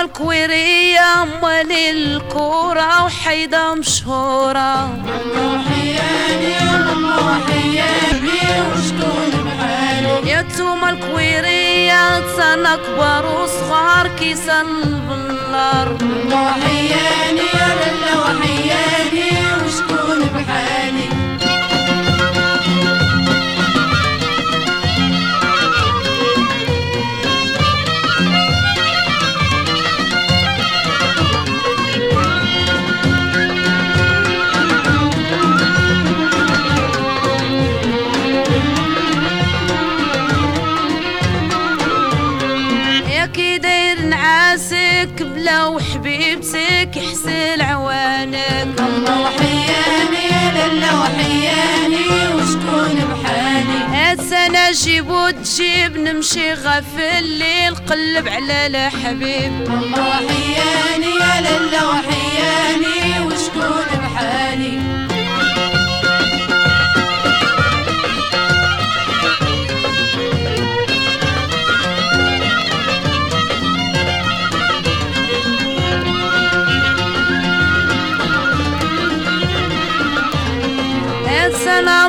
الكويرية 0.07 1.23
أموال 1.23 1.73
الكورة 1.73 3.05
وحيدة 3.05 3.75
مشهورة. 3.75 4.87
ممنوحيان 4.87 6.43
يا 6.43 6.95
ممنوحيان 6.95 8.29
وشكون 8.71 9.33
بحالي 9.45 10.31
يا 10.31 10.43
توما 10.57 10.91
الكويرية 10.91 12.21
تسانا 12.21 12.77
كبار 12.77 13.27
وصغار 13.27 14.09
كيسن 14.19 14.67
بالنار. 15.09 15.97
ممنوحيان 16.01 17.37
يا 17.37 17.69
ممنوحيان 17.81 19.46
راسك 44.57 45.23
بلا 45.23 45.65
وحبيبتك 45.67 46.97
يحسن 46.97 47.61
عوانك. 47.61 48.81
الله 48.81 49.21
وحياني 49.21 50.29
لله 50.57 51.01
وحياني 51.01 52.35
وشكون 52.35 52.97
بحالي. 53.11 54.13
السنة 54.13 54.71
جيب 54.71 55.11
وتجيب 55.11 55.97
نمشي 55.97 56.53
غف 56.53 56.99
الليل 56.99 57.75
قلب 57.75 58.29
على 58.29 58.67
الحبيب 58.67 59.53
الله 59.69 60.09
وحياني 60.09 61.15
لله 61.41 61.89
وحياني 61.89 63.27
وشكون 63.27 63.87
بحالي. 64.03 65.06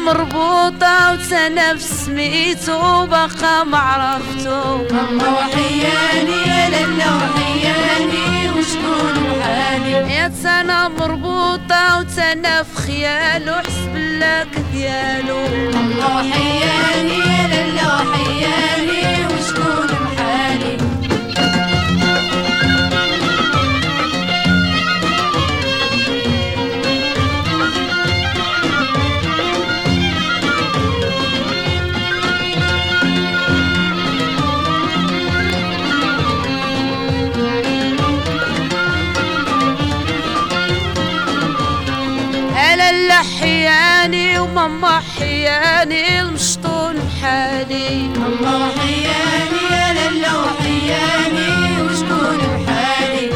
مربوطة 0.07 1.13
وتنفس 1.13 2.07
ميتو 2.09 2.73
وبقى 3.03 3.29
ما 3.41 3.63
معرفتو 3.63 4.77
ماما 4.93 5.29
وحياني 5.29 6.31
يا 6.47 6.69
لالا 6.69 7.05
وحياني 7.15 8.49
وشكون 8.49 9.13
بحالي 9.39 9.91
يا 10.15 10.31
سنة 10.43 10.87
مربوطة 10.87 11.99
وتنف 11.99 12.75
خيالو 12.75 13.53
حسب 13.53 13.95
لك 13.95 14.47
ديالو 14.73 15.37
ماما 15.73 16.05
وحياني 16.15 17.19
يا 17.19 17.47
لالا 17.47 17.87
وحياني 17.95 19.25
وشكون 19.25 19.36
وماما 44.47 45.01
حياني 45.19 46.21
المشطون 46.21 46.95
بحالي 46.95 48.07
ما 48.41 48.69
حياني 48.79 50.19
لا 50.21 50.33
حياني 50.61 51.81
وشكون 51.81 52.37
بحالي 52.37 53.27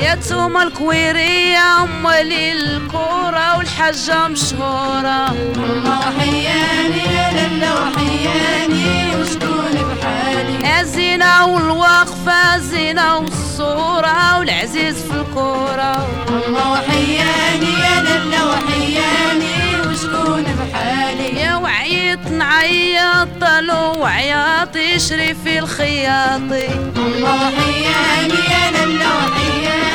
يا 0.00 0.14
توما 0.14 0.62
الكويرية 0.62 1.86
مالي 2.02 2.52
الكورة. 2.52 3.31
الحجة 3.72 4.28
مشهورة 4.28 5.32
ماما 5.56 5.98
وحياني 5.98 7.04
يا 7.14 7.32
لالا 7.32 7.72
وحياني 7.74 9.16
وشكون 9.16 9.74
بحالي. 9.88 10.68
يا 10.68 10.82
زينة 10.82 11.46
والوقفة 11.46 12.58
زينة 12.58 13.16
والصورة 13.16 14.38
والعزيز 14.38 14.96
في 15.02 15.14
الكورة. 15.14 16.06
ماما 16.30 16.72
وحياني 16.72 17.72
يا 17.84 18.02
لالا 18.02 18.44
وحياني 18.44 19.80
وشكون 19.86 20.44
بحالي. 20.44 21.40
يا 21.40 21.54
وعيت 21.54 22.26
نعيط 22.26 23.28
طلو 23.40 24.00
وعياطي 24.02 24.98
شريفي 24.98 25.58
الخياطي. 25.58 26.68
ماما 26.96 27.34
وحياني 27.34 28.40
يا 28.52 28.70
لالا 28.70 29.08
وحياني 29.16 29.91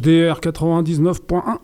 HDR 0.00 0.40
99.1. 0.40 1.58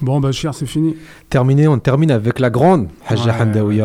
Bon, 0.00 0.20
bah, 0.20 0.32
cher, 0.32 0.54
c'est 0.54 0.66
fini. 0.66 0.96
Terminé, 1.28 1.68
on 1.68 1.78
termine 1.78 2.10
avec 2.10 2.38
la 2.38 2.50
grande 2.50 2.88
Hajja 3.06 3.34
Ouais, 3.64 3.84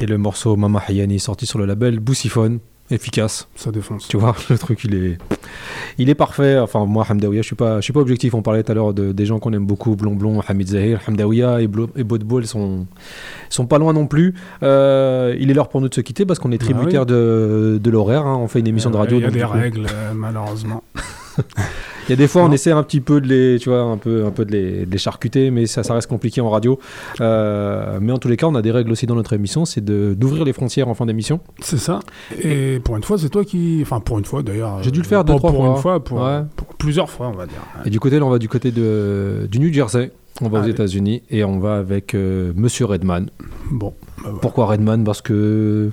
et 0.00 0.06
le 0.06 0.18
morceau 0.18 0.56
Mama 0.56 0.82
Hayani 0.88 1.20
sorti 1.20 1.46
sur 1.46 1.58
le 1.60 1.66
label 1.66 2.00
Boussiphone. 2.00 2.58
efficace. 2.90 3.46
Ça 3.54 3.70
défonce. 3.70 4.08
Tu 4.08 4.16
vois, 4.16 4.34
le 4.50 4.58
truc, 4.58 4.82
il 4.84 4.94
est, 4.94 5.18
il 5.98 6.10
est 6.10 6.14
parfait. 6.16 6.58
Enfin, 6.58 6.84
moi, 6.86 7.06
Hamdaouia, 7.08 7.42
je 7.42 7.46
suis 7.46 7.54
pas, 7.56 7.76
je 7.76 7.82
suis 7.82 7.92
pas 7.92 8.00
objectif. 8.00 8.34
On 8.34 8.42
parlait 8.42 8.64
tout 8.64 8.72
à 8.72 8.74
l'heure 8.74 8.92
de, 8.92 9.12
des 9.12 9.26
gens 9.26 9.38
qu'on 9.38 9.52
aime 9.52 9.64
beaucoup, 9.64 9.94
Blond 9.94 10.16
Blond, 10.16 10.40
Hamid 10.48 10.68
Zahir, 10.68 11.00
Hamdaouia 11.06 11.62
et, 11.62 11.68
Blo- 11.68 11.88
et 11.96 12.02
Bodbo, 12.02 12.40
ils 12.40 12.46
sont, 12.48 12.86
sont 13.48 13.66
pas 13.66 13.78
loin 13.78 13.92
non 13.92 14.06
plus. 14.08 14.34
Euh, 14.64 15.36
il 15.38 15.50
est 15.50 15.54
l'heure 15.54 15.68
pour 15.68 15.80
nous 15.80 15.88
de 15.88 15.94
se 15.94 16.00
quitter 16.00 16.26
parce 16.26 16.40
qu'on 16.40 16.50
est 16.50 16.58
Bah 16.58 16.64
tributaire 16.64 17.02
oui. 17.02 17.06
de, 17.06 17.80
de 17.82 17.90
l'horaire. 17.90 18.26
hein. 18.26 18.36
On 18.40 18.48
fait 18.48 18.58
une 18.58 18.66
émission 18.66 18.90
de 18.90 18.96
radio. 18.96 19.18
Il 19.18 19.22
y 19.22 19.26
a 19.26 19.30
des 19.30 19.44
règles, 19.44 19.86
euh, 19.92 20.12
malheureusement. 20.14 20.82
Il 22.08 22.10
y 22.10 22.12
a 22.12 22.16
des 22.16 22.28
fois, 22.28 22.42
on 22.42 22.48
Non. 22.48 22.52
essaie 22.52 22.70
un 22.70 22.82
petit 22.82 23.00
peu 23.00 23.20
de 23.20 23.26
les, 23.28 23.58
tu 23.58 23.68
vois, 23.70 23.80
un 23.82 23.96
peu, 23.96 24.24
un 24.26 24.30
peu 24.30 24.44
de 24.44 24.52
les, 24.52 24.86
de 24.86 24.90
les 24.90 24.98
charcuter, 24.98 25.50
mais 25.50 25.66
ça, 25.66 25.82
ça 25.82 25.94
reste 25.94 26.08
compliqué 26.08 26.40
en 26.40 26.50
radio. 26.50 26.78
Euh, 27.20 27.98
mais 28.00 28.12
en 28.12 28.18
tous 28.18 28.28
les 28.28 28.36
cas, 28.36 28.46
on 28.46 28.54
a 28.54 28.62
des 28.62 28.70
règles 28.70 28.90
aussi 28.92 29.06
dans 29.06 29.14
notre 29.14 29.32
émission, 29.32 29.64
c'est 29.64 29.84
d'ouvrir 29.84 30.44
les 30.44 30.52
frontières 30.52 30.88
en 30.88 30.94
fin 30.94 31.06
d'émission. 31.06 31.40
C'est 31.60 31.78
ça. 31.78 32.00
Et 32.42 32.78
pour 32.82 32.96
une 32.96 33.02
fois, 33.02 33.18
c'est 33.18 33.28
toi 33.30 33.44
qui. 33.44 33.78
Enfin, 33.82 34.00
pour 34.00 34.18
une 34.18 34.24
fois 34.24 34.42
d'ailleurs. 34.42 34.82
J'ai 34.82 34.90
dû 34.90 35.00
le 35.00 35.06
euh, 35.06 35.08
faire 35.08 35.24
deux, 35.24 35.34
trois 35.36 35.50
pour 35.50 35.60
fois. 35.64 35.74
une 35.74 35.80
fois, 35.80 36.02
pour, 36.04 36.20
Ouais. 36.22 36.40
pour 36.56 36.66
plusieurs 36.74 37.10
fois, 37.10 37.28
on 37.28 37.36
va 37.36 37.46
dire. 37.46 37.60
Et 37.84 37.90
du 37.90 38.00
côté, 38.00 38.18
là, 38.18 38.24
on 38.26 38.30
va 38.30 38.38
du 38.38 38.48
côté 38.48 38.70
de, 38.70 39.46
du 39.50 39.58
New 39.60 39.72
Jersey. 39.72 40.10
On 40.42 40.48
va 40.48 40.60
aux. 40.60 40.64
États-Unis 40.64 41.22
et 41.30 41.44
on 41.44 41.60
va 41.60 41.76
avec 41.76 42.12
euh, 42.14 42.52
Monsieur 42.56 42.86
Redman. 42.86 43.30
Bon. 43.70 43.94
bah. 44.22 44.30
Pourquoi 44.42 44.66
Redman? 44.66 45.04
Parce 45.04 45.22
que 45.22 45.90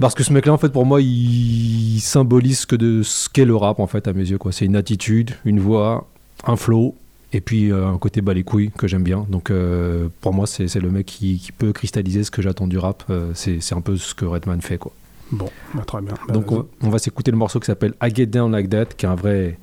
parce 0.00 0.14
que 0.14 0.22
ce 0.22 0.32
mec-là, 0.32 0.52
en 0.52 0.58
fait, 0.58 0.70
pour 0.70 0.86
moi, 0.86 1.00
il 1.00 2.00
symbolise 2.00 2.60
ce 2.60 2.66
que 2.66 2.76
de 2.76 3.02
ce 3.02 3.28
qu'est 3.28 3.44
le 3.44 3.54
rap, 3.54 3.80
en 3.80 3.86
fait, 3.86 4.08
à 4.08 4.12
mes 4.12 4.28
yeux. 4.28 4.38
Quoi, 4.38 4.52
c'est 4.52 4.64
une 4.64 4.76
attitude, 4.76 5.32
une 5.44 5.60
voix, 5.60 6.08
un 6.44 6.56
flow. 6.56 6.94
Et 7.32 7.40
puis 7.40 7.70
euh, 7.70 7.86
un 7.86 7.96
côté 7.96 8.22
bas 8.22 8.34
les 8.34 8.42
couilles 8.42 8.72
que 8.76 8.88
j'aime 8.88 9.04
bien. 9.04 9.24
Donc 9.28 9.50
euh, 9.50 10.08
pour 10.20 10.34
moi, 10.34 10.48
c'est 10.48 10.66
c'est 10.66 10.80
le 10.80 10.90
mec 10.90 11.06
qui, 11.06 11.38
qui 11.38 11.52
peut 11.52 11.72
cristalliser 11.72 12.24
ce 12.24 12.30
que 12.32 12.42
j'attends 12.42 12.66
du 12.66 12.76
rap. 12.76 13.04
Euh, 13.08 13.30
c'est 13.34 13.60
c'est 13.60 13.76
un 13.76 13.80
peu 13.80 13.96
ce 13.96 14.16
que 14.16 14.24
Redman 14.24 14.60
fait. 14.60 14.78
Quoi. 14.78 14.92
Bon, 15.30 15.48
bah, 15.72 15.84
très 15.86 16.00
bien. 16.00 16.14
Bah, 16.26 16.34
Donc 16.34 16.50
on, 16.50 16.66
on 16.82 16.90
va 16.90 16.98
s'écouter 16.98 17.30
le 17.30 17.36
morceau 17.36 17.60
qui 17.60 17.66
s'appelle 17.66 17.94
I 18.02 18.12
Get 18.12 18.26
Down 18.26 18.50
Like 18.50 18.68
That, 18.68 18.86
qui 18.86 19.06
est 19.06 19.08
un 19.08 19.14
vrai 19.14 19.58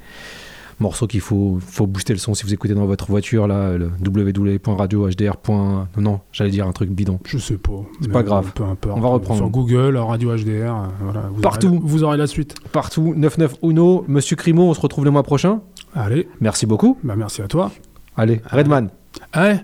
morceau 0.79 1.07
qu'il 1.07 1.21
faut, 1.21 1.57
faut 1.59 1.87
booster 1.87 2.13
le 2.13 2.19
son 2.19 2.33
si 2.33 2.43
vous 2.45 2.53
écoutez 2.53 2.73
dans 2.73 2.85
votre 2.85 3.07
voiture, 3.07 3.47
là, 3.47 3.77
le 3.77 3.89
www.radiohdr. 4.05 5.33
Non, 5.49 5.87
non, 5.97 6.19
j'allais 6.31 6.51
dire 6.51 6.67
un 6.67 6.71
truc 6.71 6.89
bidon. 6.89 7.19
Je 7.25 7.37
sais 7.37 7.57
pas. 7.57 7.71
C'est 8.01 8.11
pas 8.11 8.23
grave. 8.23 8.51
Peu 8.53 8.63
importe. 8.63 8.97
On 8.97 9.01
va 9.01 9.09
reprendre. 9.09 9.39
Sur 9.39 9.49
Google, 9.49 9.97
Radio 9.97 10.35
HDR, 10.35 10.49
euh, 10.75 10.85
voilà. 11.01 11.29
Vous 11.33 11.41
Partout. 11.41 11.67
aurez 11.67 11.75
la- 11.77 11.81
vous 11.83 12.03
aurez 12.03 12.17
la 12.17 12.27
suite. 12.27 12.55
Partout, 12.71 13.13
99 13.19 13.55
Uno, 13.63 14.05
Monsieur 14.07 14.35
Crimo, 14.35 14.63
on 14.69 14.73
se 14.73 14.81
retrouve 14.81 15.05
le 15.05 15.11
mois 15.11 15.23
prochain. 15.23 15.61
Allez, 15.95 16.27
Merci 16.41 16.65
beaucoup. 16.65 16.97
bah 17.03 17.15
merci 17.15 17.41
à 17.41 17.47
toi. 17.47 17.71
Allez, 18.15 18.41
Redman, 18.51 18.89
Ouais. 19.35 19.59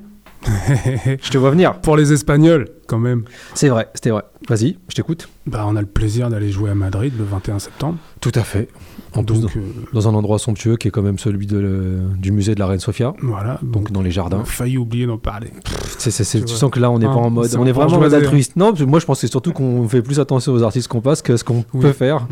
je 1.21 1.29
te 1.29 1.37
vois 1.37 1.51
venir. 1.51 1.75
Pour 1.75 1.95
les 1.97 2.11
Espagnols, 2.13 2.67
quand 2.87 2.97
même. 2.99 3.23
C'est 3.53 3.69
vrai, 3.69 3.87
c'était 3.93 4.09
vrai. 4.09 4.23
Vas-y, 4.49 4.77
je 4.89 4.95
t'écoute. 4.95 5.29
Bah, 5.47 5.65
on 5.67 5.75
a 5.75 5.81
le 5.81 5.87
plaisir 5.87 6.29
d'aller 6.29 6.51
jouer 6.51 6.69
à 6.69 6.75
Madrid 6.75 7.13
le 7.17 7.23
21 7.23 7.59
septembre. 7.59 7.97
Tout 8.19 8.31
à 8.35 8.41
fait. 8.43 8.67
En 9.15 9.23
plus, 9.23 9.39
Donc, 9.39 9.53
dans, 9.53 9.59
euh, 9.61 9.63
dans 9.93 10.07
un 10.09 10.13
endroit 10.15 10.39
somptueux 10.39 10.75
qui 10.75 10.87
est 10.87 10.91
quand 10.91 11.01
même 11.03 11.19
celui 11.19 11.45
de 11.47 11.57
le- 11.59 11.99
du 12.17 12.31
musée 12.31 12.55
de 12.55 12.59
la 12.59 12.67
Reine 12.67 12.79
Sofia, 12.79 13.13
voilà. 13.21 13.59
donc 13.61 13.91
dans 13.91 14.01
les 14.01 14.09
on 14.09 14.13
jardins. 14.13 14.41
a 14.41 14.45
failli 14.45 14.77
oublier 14.77 15.05
d'en 15.05 15.17
parler. 15.19 15.51
Tu 15.99 16.11
sens 16.11 16.71
que 16.71 16.79
là, 16.79 16.89
on 16.91 16.99
n'est 16.99 17.05
Hein, 17.05 17.13
pas 17.13 17.19
en 17.19 17.29
mode. 17.29 17.45
c'est 17.47 17.57
On 17.57 17.65
est 17.65 17.71
vraiment 17.71 17.95
en 17.95 17.99
mode 17.99 18.13
altruiste. 18.13 18.55
Non, 18.55 18.73
moi, 18.87 18.99
je 18.99 19.05
pense 19.05 19.17
que 19.17 19.21
c'est 19.27 19.31
surtout 19.31 19.53
qu'on 19.53 19.87
fait 19.87 20.01
plus 20.01 20.19
attention 20.19 20.51
aux 20.53 20.63
artistes 20.63 20.87
qu'on 20.87 21.01
passe 21.01 21.21
que 21.21 21.37
ce 21.37 21.43
qu'on 21.43 21.63
Oui. 21.73 21.81
peut 21.81 21.93
faire. 21.93 22.27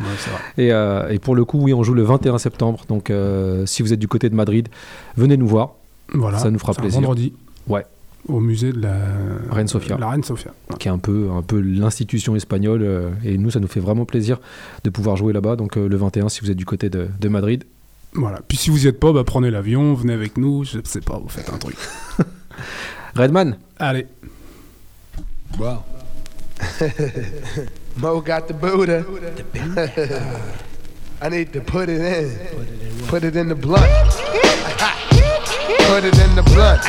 Ouais. 0.57 0.63
Et, 0.65 0.73
euh, 0.73 1.07
et 1.09 1.19
pour 1.19 1.35
le 1.35 1.45
coup, 1.45 1.59
oui, 1.61 1.73
on 1.73 1.83
joue 1.83 1.93
le 1.93 2.03
21 2.03 2.37
septembre. 2.39 2.81
Donc, 2.89 3.09
euh, 3.09 3.65
si 3.65 3.83
vous 3.83 3.93
êtes 3.93 3.99
du 3.99 4.07
côté 4.07 4.29
de 4.29 4.35
Madrid, 4.35 4.67
venez 5.15 5.37
nous 5.37 5.47
voir. 5.47 5.75
Voilà. 6.13 6.39
Ça 6.39 6.49
nous 6.51 6.59
fera 6.59 6.73
C'est 6.73 6.79
un 6.79 6.81
plaisir. 6.81 6.99
vendredi. 6.99 7.33
Ouais. 7.67 7.85
Au 8.27 8.39
musée 8.39 8.71
de 8.71 8.81
la 8.81 8.93
Reine 9.51 9.67
Sofia. 9.67 9.97
La 9.97 10.09
Reine 10.09 10.23
Sofia. 10.23 10.51
Ouais. 10.69 10.77
qui 10.77 10.87
est 10.87 10.91
un 10.91 10.99
peu, 10.99 11.29
un 11.35 11.41
peu 11.41 11.59
l'institution 11.59 12.35
espagnole. 12.35 12.81
euh, 12.83 13.09
et 13.23 13.37
nous, 13.37 13.49
ça 13.51 13.59
nous 13.59 13.67
fait 13.67 13.79
vraiment 13.79 14.05
plaisir 14.05 14.39
de 14.83 14.89
pouvoir 14.91 15.17
jouer 15.17 15.33
là-bas. 15.33 15.55
Donc, 15.55 15.77
euh, 15.77 15.87
le 15.89 15.95
21, 15.97 16.29
si 16.29 16.41
vous 16.41 16.51
êtes 16.51 16.57
du 16.57 16.65
côté 16.65 16.89
de, 16.89 17.07
de 17.19 17.29
Madrid. 17.29 17.63
Voilà. 18.13 18.39
Puis 18.47 18.57
si 18.57 18.69
vous 18.69 18.85
y 18.85 18.87
êtes 18.87 18.99
pas, 18.99 19.11
bah, 19.11 19.23
prenez 19.25 19.49
l'avion, 19.49 19.93
venez 19.95 20.13
avec 20.13 20.37
nous. 20.37 20.63
Je 20.65 20.79
sais 20.83 21.01
pas, 21.01 21.17
vous 21.17 21.29
faites 21.29 21.49
un 21.49 21.57
truc. 21.57 21.75
Redman, 23.15 23.57
Allez. 23.79 24.05
Wow. 25.59 25.79
Mo 27.97 28.21
got 28.21 28.41
the 28.47 28.53
Buddha. 28.53 29.03
I 31.23 31.29
need 31.29 31.51
to 31.53 31.59
put 31.61 31.89
it 31.89 31.99
in. 32.01 32.29
Put 33.07 33.23
it 33.23 33.35
in 33.35 33.47
the 33.49 33.55
blunt. 33.55 33.81
Put 35.87 36.03
it 36.05 36.17
in 36.17 36.35
the 36.35 36.43
blunt. 36.43 36.81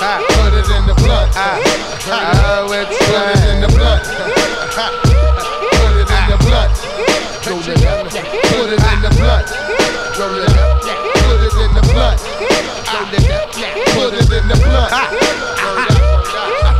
Put 0.00 0.56
it 0.56 0.64
in 0.64 0.88
the. 0.88 0.96
Ah, 1.36 1.60
let's 2.64 2.88
put 2.88 3.36
it 3.36 3.44
in 3.52 3.60
the 3.60 3.68
blunt. 3.68 4.00
Put 5.76 5.92
it 6.00 6.08
in 6.08 6.24
the 6.24 6.40
blunt. 6.40 6.72
Put 7.44 7.68
it 7.68 7.76
in 7.76 7.84
the 7.84 8.00
blunt. 8.00 8.24
Put 8.48 8.72
it 8.72 8.80
in 8.80 9.04
the 9.04 9.12
blunt. 9.20 9.44
Put 10.16 10.32
it 10.32 11.52
in 11.52 11.76
the 11.76 11.84
blunt. 11.92 12.16
Put 13.92 14.16
it 14.16 14.32
in 14.32 14.48
the 14.48 14.56
blunt. 14.64 14.88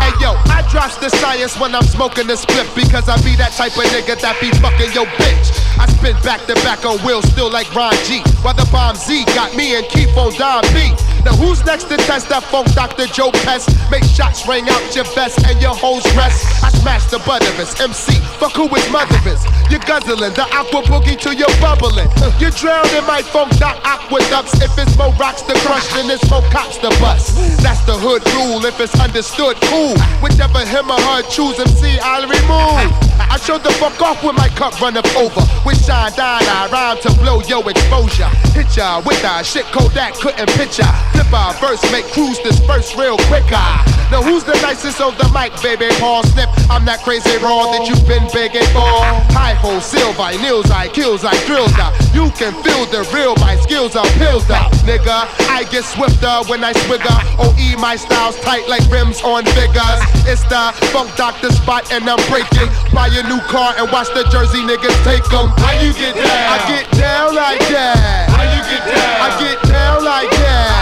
Hey 0.01 0.17
yo, 0.17 0.33
I 0.49 0.65
drops 0.73 0.97
the 0.97 1.11
science 1.11 1.61
when 1.61 1.75
I'm 1.75 1.85
smoking 1.85 2.27
the 2.27 2.37
split 2.37 2.73
because 2.75 3.07
I 3.11 3.21
be 3.21 3.37
that 3.37 3.53
type 3.53 3.77
of 3.77 3.85
nigga 3.93 4.17
that 4.17 4.41
be 4.41 4.49
fucking 4.65 4.97
your 4.97 5.05
bitch. 5.21 5.53
I 5.77 5.85
spin 5.93 6.17
back 6.25 6.47
to 6.47 6.55
back 6.65 6.87
on 6.87 6.97
wheels 7.05 7.29
still 7.29 7.51
like 7.53 7.69
Ron 7.75 7.93
G. 8.09 8.25
While 8.41 8.55
the 8.55 8.65
bomb 8.73 8.97
Z 8.97 9.27
got 9.37 9.55
me 9.55 9.77
and 9.77 9.85
Keith 9.89 10.17
on 10.17 10.33
Don 10.41 10.65
B. 10.73 10.97
Now 11.25 11.37
who's 11.37 11.65
next 11.65 11.85
to 11.93 11.97
test 12.09 12.29
that 12.31 12.43
funk 12.45 12.73
Dr. 12.73 13.07
Joe 13.07 13.31
Pest? 13.45 13.69
Make 13.91 14.05
shots 14.05 14.47
ring 14.49 14.69
out 14.69 14.83
your 14.97 15.05
vest 15.13 15.45
and 15.45 15.61
your 15.61 15.75
hoes 15.75 16.05
rest. 16.17 16.65
I 16.65 16.71
smash 16.71 17.05
the 17.11 17.19
butt 17.29 17.45
of 17.45 17.55
his 17.61 17.77
MC. 17.81 18.17
Fuck 18.41 18.57
who 18.57 18.69
his 18.69 18.89
mother 18.91 19.21
is. 19.29 19.45
You're 19.69 19.85
guzzling 19.85 20.33
the 20.33 20.47
aqua 20.49 20.81
boogie 20.89 21.21
to 21.21 21.37
your 21.37 21.53
bubbling. 21.61 22.09
You 22.41 22.51
drown 22.51 22.89
in 22.97 23.05
my 23.05 23.21
funk 23.21 23.53
doc 23.59 23.77
aqueducts. 23.85 24.61
If 24.65 24.73
it's 24.79 24.97
more 24.97 25.13
rocks 25.21 25.43
to 25.43 25.55
crush, 25.61 25.87
then 25.93 26.09
it's 26.11 26.25
more 26.31 26.43
cops 26.49 26.79
to 26.79 26.89
bust. 27.01 27.37
That's 27.63 27.85
the 27.85 27.97
hood 27.97 28.25
rule. 28.33 28.65
If 28.65 28.81
it's 28.81 28.99
understood, 28.99 29.57
cool. 29.69 29.93
Whichever 30.25 30.65
him 30.65 30.91
or 30.91 31.01
her 31.01 31.23
choose 31.29 31.61
MC, 31.61 32.01
I'll 32.01 32.25
remove. 32.25 33.11
I 33.31 33.39
show 33.39 33.59
the 33.59 33.71
fuck 33.79 34.01
off 34.01 34.25
when 34.25 34.35
my 34.35 34.49
cup 34.49 34.81
run 34.81 34.97
up 34.97 35.07
over. 35.15 35.43
With 35.65 35.85
shine 35.85 36.13
down, 36.13 36.43
I 36.43 36.69
rhyme 36.73 36.99
to 37.03 37.13
blow 37.21 37.41
your 37.43 37.63
exposure. 37.71 38.31
Hit 38.57 38.77
ya 38.77 39.03
with 39.07 39.23
that 39.23 39.47
shit 39.47 39.67
Kodak 39.67 40.15
couldn't 40.15 40.49
picture. 40.59 41.10
Our 41.33 41.55
verse, 41.55 41.81
make 41.93 42.07
crews 42.11 42.39
disperse 42.41 42.97
real 42.97 43.17
quicker. 43.31 43.71
Now 44.11 44.27
who's 44.27 44.43
the 44.43 44.59
nicest 44.67 45.01
on 45.01 45.15
the 45.15 45.31
mic, 45.31 45.55
baby? 45.63 45.87
Paul 46.03 46.25
Snip. 46.35 46.51
I'm 46.69 46.85
that 46.87 47.03
crazy 47.07 47.39
raw 47.39 47.71
that 47.71 47.87
you've 47.87 48.03
been 48.11 48.27
begging 48.35 48.67
for. 48.75 48.99
High 49.31 49.55
hole, 49.55 49.81
silver, 49.81 50.35
nails, 50.43 50.71
I 50.71 50.89
kills, 50.89 51.25
I 51.25 51.39
drills 51.47 51.71
out. 51.79 51.95
You 52.11 52.35
can 52.35 52.51
feel 52.67 52.91
the 52.91 53.07
real, 53.15 53.39
my 53.39 53.55
skills 53.63 53.95
are 53.95 54.07
pilled 54.19 54.51
out. 54.51 54.75
Nigga, 54.83 55.31
I 55.47 55.63
get 55.71 55.87
swifter 55.87 56.43
when 56.51 56.65
I 56.67 56.75
swigger. 56.85 57.19
OE, 57.39 57.79
my 57.79 57.95
style's 57.95 58.35
tight 58.43 58.67
like 58.67 58.83
rims 58.91 59.23
on 59.23 59.47
figures. 59.55 60.03
It's 60.27 60.43
the 60.51 60.75
funk 60.91 61.15
doctor 61.15 61.55
spot 61.55 61.93
and 61.95 62.03
I'm 62.11 62.19
breaking. 62.27 62.67
Buy 62.91 63.15
a 63.15 63.23
new 63.31 63.39
car 63.47 63.79
and 63.79 63.87
watch 63.95 64.11
the 64.11 64.27
Jersey 64.35 64.67
niggas 64.67 64.99
take 65.07 65.21
take 65.23 65.33
'em. 65.33 65.49
How 65.59 65.81
you 65.81 65.93
get 65.93 66.15
down? 66.15 66.27
I 66.27 66.59
get 66.69 66.91
down 66.99 67.35
like 67.35 67.61
that. 67.69 68.29
How 68.31 68.43
you 68.43 68.63
get 68.71 68.85
down? 68.87 69.21
I 69.21 69.29
get 69.41 69.63
down 69.69 70.05
like 70.05 70.31
that. 70.31 70.80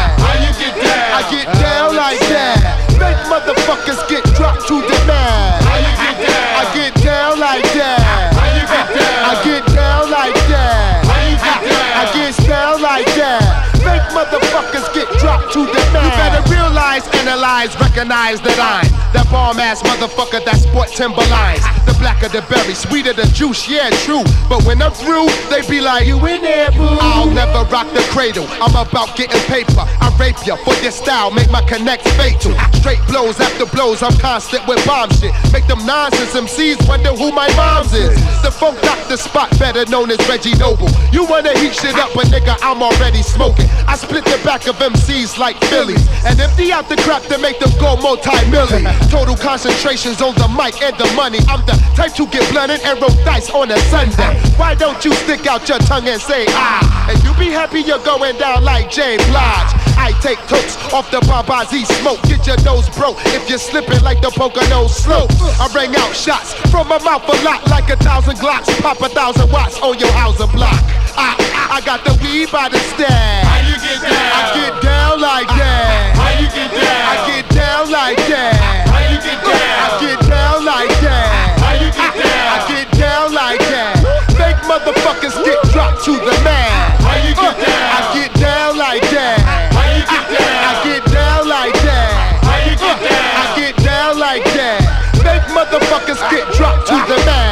I 1.18 1.22
get 1.32 1.46
down 1.58 1.96
like 1.96 2.20
that. 2.30 2.62
Make 2.94 3.18
motherfuckers 3.26 3.98
get 4.08 4.22
dropped 4.38 4.68
to 4.68 4.74
the 4.80 4.98
mat. 5.04 5.58
How 5.66 5.74
get 5.98 6.14
down? 6.22 6.54
I 6.54 6.74
get 6.78 6.94
down 7.02 7.40
like 7.40 7.66
that. 7.74 8.30
How 8.38 8.46
you 8.54 8.62
get 8.62 8.86
down? 8.94 9.26
I 9.26 9.34
get 9.42 9.66
down 9.74 10.10
like 10.12 10.38
that. 10.46 11.04
How 11.10 11.18
you 11.26 11.36
get 11.42 11.58
down? 11.66 11.98
I 11.98 12.12
get 12.14 12.46
down 12.46 12.82
like 12.82 13.06
that. 13.16 13.67
Motherfuckers 14.12 14.86
get 14.94 15.08
dropped 15.18 15.52
to 15.52 15.66
the. 15.66 15.80
You 15.92 16.10
better 16.16 16.42
realize, 16.50 17.06
analyze, 17.14 17.78
recognize 17.80 18.40
that 18.42 18.58
I'm 18.58 18.98
that 19.12 19.24
bomb 19.30 19.58
ass 19.58 19.82
motherfucker 19.82 20.44
that 20.44 20.60
sport 20.60 20.88
Timberlines. 20.92 21.64
The 21.88 21.96
blacker 21.96 22.28
the 22.28 22.44
berry, 22.52 22.74
sweeter 22.74 23.12
the 23.12 23.24
juice, 23.32 23.68
yeah, 23.68 23.88
true. 24.04 24.24
But 24.48 24.64
when 24.64 24.82
I'm 24.82 24.92
through, 24.92 25.28
they 25.48 25.64
be 25.64 25.80
like, 25.80 26.06
You 26.06 26.20
in 26.26 26.42
there, 26.42 26.70
boo? 26.72 26.84
I'll 27.00 27.30
never 27.30 27.64
rock 27.72 27.88
the 27.96 28.04
cradle. 28.12 28.44
I'm 28.60 28.76
about 28.76 29.16
getting 29.16 29.40
paper. 29.48 29.84
I 30.00 30.12
rape 30.20 30.36
ya 30.44 30.56
for 30.56 30.74
your 30.84 30.92
style, 30.92 31.30
make 31.30 31.50
my 31.50 31.62
connect 31.64 32.04
fatal. 32.20 32.52
Straight 32.76 33.00
blows 33.08 33.40
after 33.40 33.66
blows, 33.66 34.02
I'm 34.02 34.16
constant 34.20 34.66
with 34.68 34.84
bomb 34.84 35.10
shit. 35.16 35.32
Make 35.52 35.66
them 35.66 35.84
nonsense 35.86 36.34
MCs 36.34 36.86
wonder 36.88 37.12
who 37.16 37.32
my 37.32 37.48
mom's 37.56 37.92
is. 37.94 38.14
The 38.42 38.50
funk 38.50 38.80
doctor 38.82 39.16
spot, 39.16 39.50
better 39.58 39.88
known 39.90 40.10
as 40.10 40.20
Reggie 40.28 40.56
Noble. 40.56 40.90
You 41.12 41.24
wanna 41.24 41.56
heat 41.58 41.74
shit 41.74 41.96
up, 41.96 42.12
but 42.14 42.28
nigga, 42.28 42.56
I'm 42.60 42.82
already 42.82 43.22
smoking. 43.22 43.68
I 43.88 43.96
split 43.98 44.24
the 44.24 44.38
back 44.44 44.68
of 44.68 44.76
MCs 44.76 45.38
like 45.38 45.58
Phillies 45.66 46.06
and 46.24 46.38
empty 46.38 46.70
out 46.70 46.88
the 46.88 46.96
crap 47.02 47.22
to 47.26 47.38
make 47.38 47.58
them 47.58 47.70
go 47.80 47.96
multi-million. 47.96 48.86
Total 49.10 49.36
concentrations 49.36 50.22
on 50.22 50.34
the 50.38 50.46
mic 50.54 50.80
and 50.80 50.94
the 50.96 51.10
money. 51.18 51.38
I'm 51.50 51.66
the 51.66 51.74
type 51.98 52.14
to 52.14 52.26
get 52.26 52.46
blunted 52.52 52.80
and 52.86 53.00
roll 53.00 53.10
dice 53.26 53.50
on 53.50 53.70
a 53.70 53.78
Sunday. 53.90 54.38
Why 54.56 54.74
don't 54.74 55.04
you 55.04 55.12
stick 55.26 55.46
out 55.46 55.68
your 55.68 55.78
tongue 55.90 56.06
and 56.06 56.20
say 56.20 56.46
ah? 56.50 57.10
And 57.10 57.18
you 57.24 57.34
be 57.34 57.50
happy 57.50 57.80
you're 57.80 58.02
going 58.04 58.38
down 58.38 58.62
like 58.62 58.90
Jay 58.90 59.16
Blige. 59.28 59.72
I 59.98 60.14
take 60.22 60.38
totes 60.46 60.78
off 60.94 61.10
the 61.10 61.18
Babazi 61.26 61.84
smoke. 61.98 62.22
Get 62.22 62.46
your 62.46 62.60
nose 62.62 62.88
broke 62.94 63.18
if 63.34 63.48
you're 63.50 63.58
slipping 63.58 64.02
like 64.02 64.22
the 64.22 64.30
Pocono 64.30 64.86
slope. 64.86 65.30
I 65.58 65.66
rang 65.74 65.94
out 65.96 66.14
shots 66.14 66.54
from 66.70 66.86
my 66.88 67.02
mouth 67.02 67.26
a 67.26 67.36
lot 67.44 67.66
like 67.68 67.90
a 67.90 67.96
thousand 67.96 68.36
glocks. 68.36 68.70
Pop 68.80 69.00
a 69.00 69.08
thousand 69.08 69.50
watts 69.50 69.80
on 69.80 69.98
your 69.98 70.12
house 70.12 70.38
and 70.40 70.52
block. 70.52 70.97
I, 71.16 71.78
I 71.78 71.80
got 71.84 72.04
the 72.04 72.12
weed 72.20 72.50
by 72.50 72.68
the 72.68 72.78
stash. 72.92 73.44
How 73.46 73.60
you 73.64 73.76
get 73.80 74.02
down? 74.02 74.12
I 74.12 74.42
get 74.56 74.74
down 74.82 75.14
like 75.20 75.48
that. 75.48 76.16
How 76.18 76.32
you 76.36 76.48
get 76.50 76.70
down? 76.74 77.02
I 77.08 77.16
get 77.28 77.44
down 77.54 77.84
like 77.90 78.20
that. 78.28 78.54
How 78.90 79.02
you 79.08 79.18
get 79.22 79.38
down? 79.40 79.76
I 79.78 79.88
get 80.02 80.18
down 80.26 80.58
like 80.64 80.94
that. 81.00 81.30
How 81.62 81.74
you 81.78 81.90
get 81.94 82.12
down? 82.18 82.46
I 82.50 82.58
get 82.68 82.88
down 82.98 83.26
like 83.32 83.62
that. 83.72 83.94
Fake 84.36 84.60
motherfuckers 84.68 85.36
get 85.44 85.58
dropped 85.72 86.04
to 86.04 86.12
the 86.12 86.36
man. 86.44 86.68
How 87.00 87.16
you 87.22 87.32
get 87.32 87.56
down? 87.56 87.88
I 87.94 88.00
get 88.12 88.32
down 88.36 88.76
like 88.76 89.04
that. 89.14 89.38
How 89.72 89.86
you 89.94 90.04
get 90.04 90.24
down? 90.34 90.58
I 90.58 90.72
get 90.84 91.02
down 91.08 91.48
like 91.48 91.78
that. 91.86 92.10
How 92.42 92.58
you 92.66 92.74
get 92.76 92.98
down? 93.00 93.32
I 93.38 93.46
get 93.56 93.74
down 93.84 94.12
like 94.18 94.44
that. 94.58 94.80
Fake 95.24 95.46
motherfuckers 95.56 96.20
get 96.30 96.44
dropped 96.54 96.86
to 96.88 96.96
the 97.06 97.18
man. 97.24 97.47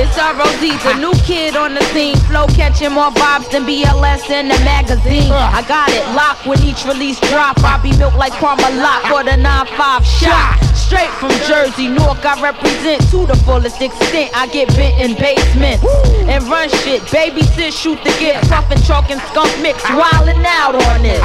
It's 0.00 0.16
ROZ, 0.16 0.64
the 0.80 0.96
new 0.96 1.12
kid 1.28 1.56
on 1.56 1.74
the 1.74 1.84
scene. 1.92 2.16
Flow 2.24 2.46
catching 2.56 2.92
more 2.92 3.12
vibes 3.12 3.52
than 3.52 3.68
BLS 3.68 4.30
in 4.30 4.48
the 4.48 4.56
magazine. 4.64 5.30
Uh. 5.30 5.52
I 5.52 5.60
got 5.68 5.92
it 5.92 6.00
locked 6.16 6.46
when 6.46 6.56
each 6.64 6.86
release 6.86 7.20
drop. 7.28 7.60
I 7.60 7.76
be 7.82 7.92
milked 7.98 8.16
like 8.16 8.32
Parmalat 8.40 9.04
for 9.12 9.20
the 9.28 9.36
9-5 9.36 10.00
shot. 10.08 10.56
Straight 10.72 11.12
from 11.20 11.28
Jersey, 11.44 11.88
Newark, 11.88 12.24
I 12.24 12.40
represent 12.40 13.02
to 13.12 13.26
the 13.26 13.36
fullest 13.44 13.82
extent. 13.82 14.32
I 14.34 14.48
get 14.48 14.68
bent 14.72 14.96
in 15.04 15.20
basements 15.20 15.84
and 15.84 16.44
run 16.48 16.70
shit. 16.80 17.02
Babysit, 17.12 17.76
shoot 17.76 18.02
the 18.02 18.10
get, 18.16 18.42
tough 18.44 18.70
and 18.70 18.82
chalk 18.82 19.10
and 19.10 19.20
skunk 19.28 19.52
mix. 19.60 19.84
Ah. 19.84 20.00
Wildin' 20.00 20.40
out 20.48 20.80
on 20.80 21.02
this. 21.02 21.20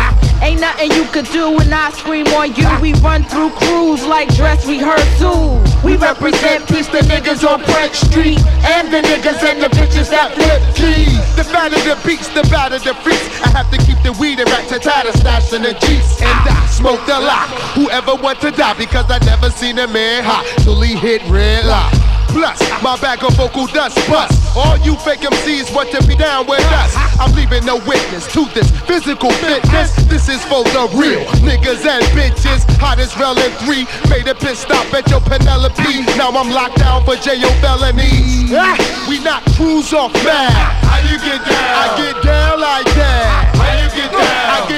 Ain't 0.45 0.61
nothing 0.61 0.91
you 0.91 1.05
could 1.05 1.25
do 1.33 1.57
when 1.57 1.73
I 1.73 1.89
scream 1.89 2.27
on 2.37 2.53
you. 2.53 2.69
We 2.79 2.93
run 3.01 3.23
through 3.23 3.49
crews 3.65 4.05
like 4.05 4.29
dress 4.35 4.63
rehearsals. 4.67 5.65
We 5.83 5.97
represent 5.97 6.67
peace 6.67 6.85
the 6.85 6.99
niggas 6.99 7.41
on 7.41 7.63
French 7.63 7.95
Street 7.95 8.37
and 8.61 8.93
the 8.93 9.01
niggas 9.01 9.41
and 9.41 9.59
the 9.59 9.69
bitches 9.73 10.11
that 10.11 10.35
flip 10.37 10.61
keys. 10.77 11.17
The 11.35 11.45
fatter 11.45 11.81
the 11.81 11.97
beats, 12.05 12.27
the 12.29 12.43
badder 12.53 12.77
the 12.77 12.93
freaks. 13.01 13.25
I 13.41 13.57
have 13.57 13.71
to 13.71 13.77
keep 13.89 13.97
the 14.03 14.13
weed 14.21 14.39
and 14.39 14.47
rat 14.51 14.69
tatter 14.69 15.17
stash 15.17 15.51
in 15.51 15.63
the 15.63 15.73
jeeps. 15.73 16.21
And 16.21 16.29
I 16.29 16.67
smoked 16.67 17.09
a 17.09 17.19
lot. 17.19 17.49
Whoever 17.73 18.13
want 18.13 18.39
to 18.41 18.51
die 18.51 18.77
because 18.77 19.09
I 19.09 19.17
never 19.25 19.49
seen 19.49 19.79
a 19.79 19.87
man 19.87 20.23
hot 20.23 20.45
till 20.61 20.79
he 20.79 20.93
hit 20.93 21.23
red 21.27 21.65
light. 21.65 22.14
Plus, 22.30 22.59
my 22.82 22.97
bag 23.01 23.23
of 23.23 23.34
vocal 23.36 23.67
dust 23.67 23.97
bust. 24.09 24.36
All 24.55 24.78
you 24.80 24.95
fake 24.97 25.21
MCs 25.21 25.73
want 25.76 25.91
to 25.91 26.05
be 26.07 26.15
down 26.15 26.47
with 26.47 26.63
us. 26.71 26.93
I'm 27.19 27.34
leaving 27.36 27.65
no 27.65 27.78
witness 27.88 28.32
to 28.34 28.45
this 28.53 28.71
physical 28.88 29.32
fitness. 29.43 29.91
This 30.07 30.30
is 30.30 30.43
for 30.45 30.63
the 30.63 30.88
real 30.95 31.26
niggas 31.43 31.86
and 31.86 32.03
bitches. 32.15 32.63
Hottest 32.80 33.15
relin' 33.15 33.51
three. 33.63 33.84
Made 34.09 34.28
a 34.28 34.36
pit 34.36 34.57
stop 34.57 34.88
at 34.93 35.09
your 35.09 35.21
Penelope. 35.21 36.05
Now 36.17 36.32
I'm 36.32 36.49
locked 36.51 36.78
down 36.80 37.03
for 37.03 37.15
jail 37.15 37.51
felonies. 37.59 38.51
We 39.07 39.19
knock 39.23 39.43
crews 39.55 39.93
off 39.93 40.13
mad. 40.23 40.51
How 40.84 40.99
you 41.09 41.17
get 41.19 41.43
down? 41.43 41.76
I 41.76 41.86
get 41.97 42.23
down 42.23 42.59
like 42.59 42.89
that. 42.95 43.55
How 43.55 43.73
you 43.84 43.89
get 43.95 44.11
down? 44.11 44.21
I 44.21 44.59
get 44.59 44.69
down 44.69 44.74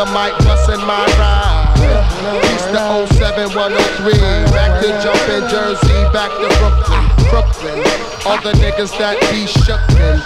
the 0.00 0.06
mic 0.16 0.32
busting 0.48 0.80
my 0.86 1.04
rhyme. 1.20 2.40
Peace 2.40 2.64
to 2.72 3.06
07103. 3.20 4.14
Back 4.50 4.80
to 4.80 4.88
jumpin' 5.02 5.46
Jersey, 5.50 5.92
back 6.10 6.30
to 6.40 6.48
Brooklyn. 6.58 6.79
The 8.30 8.52
niggas 8.56 8.96
that 8.96 9.18
be 9.34 9.44
shookin'. 9.44 10.22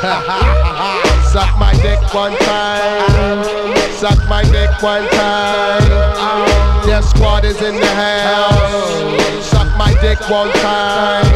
Suck 1.34 1.52
my 1.58 1.74
dick 1.82 1.98
one 2.14 2.32
time. 2.48 3.74
Suck 3.98 4.16
my 4.30 4.40
dick 4.46 4.70
one 4.80 5.04
time. 5.10 5.84
Death 6.86 7.04
squad 7.10 7.44
is 7.44 7.60
in 7.60 7.76
the 7.76 7.92
house. 7.92 9.44
Suck 9.44 9.68
my 9.76 9.92
dick 10.00 10.22
one 10.30 10.48
time. 10.64 11.26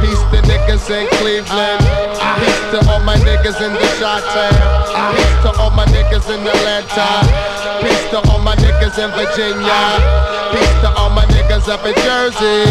Peace 0.00 0.18
to 0.32 0.42
niggas 0.48 0.88
in 0.90 1.06
Cleveland. 1.20 1.86
Peace 2.40 2.64
to 2.72 2.82
all 2.90 3.04
my 3.04 3.14
niggas 3.22 3.60
in 3.62 3.76
the 3.76 3.86
shot. 4.00 4.24
Peace 5.14 5.38
to 5.44 5.52
all 5.60 5.70
my 5.70 5.84
niggas 5.92 6.26
in 6.34 6.40
Atlanta. 6.40 7.06
Peace 7.84 8.10
to 8.10 8.18
all 8.32 8.40
my 8.40 8.56
niggas 8.56 8.96
in 8.98 9.12
Virginia. 9.14 9.80
Peace 10.50 10.76
to 10.82 10.90
all 10.98 11.10
my 11.10 11.22
niggas 11.26 11.37
up 11.68 11.84
in 11.84 11.94
Jersey. 12.00 12.64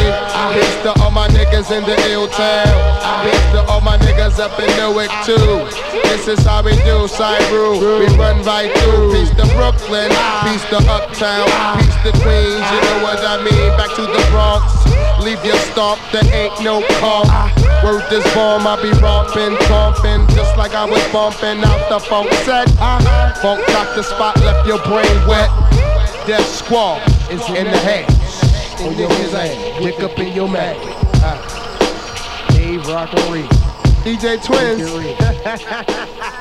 Peace 0.54 0.78
to 0.82 0.94
all 1.02 1.12
my 1.12 1.28
niggas 1.30 1.70
in 1.70 1.84
the 1.84 1.96
ill 2.10 2.28
town. 2.28 2.74
Peace 3.24 3.52
to 3.54 3.62
all 3.70 3.82
my 3.82 3.98
niggas 3.98 4.40
up 4.40 4.58
in 4.60 4.66
Newark 4.78 5.12
too. 5.26 5.70
This 6.10 6.28
is 6.28 6.44
how 6.46 6.64
we 6.64 6.72
do, 6.82 7.06
Cyru. 7.06 7.78
We 8.00 8.08
run 8.18 8.42
right 8.44 8.74
through. 8.80 9.14
Peace 9.14 9.30
to 9.38 9.46
Brooklyn. 9.54 10.10
Peace 10.44 10.66
to 10.74 10.78
Uptown. 10.90 11.46
Peace 11.78 11.98
to 12.06 12.12
Queens. 12.24 12.66
You 12.74 12.80
know 12.90 13.04
what 13.06 13.20
I 13.22 13.38
mean? 13.44 13.70
Back 13.78 13.94
to 13.96 14.02
the 14.02 14.24
Bronx. 14.32 14.66
Leave 15.22 15.44
your 15.46 15.58
stomp, 15.74 16.00
there 16.12 16.26
ain't 16.34 16.64
no 16.64 16.82
call. 17.00 17.26
Word 17.84 18.04
this 18.10 18.24
bomb, 18.34 18.66
I 18.66 18.82
be 18.82 18.90
romping, 19.02 19.58
tromping, 19.68 20.28
just 20.34 20.56
like 20.58 20.74
I 20.74 20.86
was 20.86 21.04
bumping 21.12 21.64
out 21.64 21.90
the 21.90 22.00
funk 22.00 22.32
set. 22.46 22.70
Funk 23.42 23.66
doctor 23.68 24.04
spot 24.04 24.38
left 24.42 24.68
your 24.68 24.82
brain 24.84 25.28
wet. 25.28 25.50
Death 26.26 26.48
squad 26.48 27.02
is 27.32 27.46
in 27.50 27.66
the 27.66 27.78
house. 27.80 28.17
On 28.80 28.96
your 28.96 29.10
head, 29.10 29.82
dick 29.82 30.00
up 30.02 30.20
in 30.20 30.34
your 30.34 30.48
mouth. 30.48 30.78
Dave 32.50 32.86
Rockery. 32.88 33.44
DJ 34.04 34.38
Twins. 34.44 34.92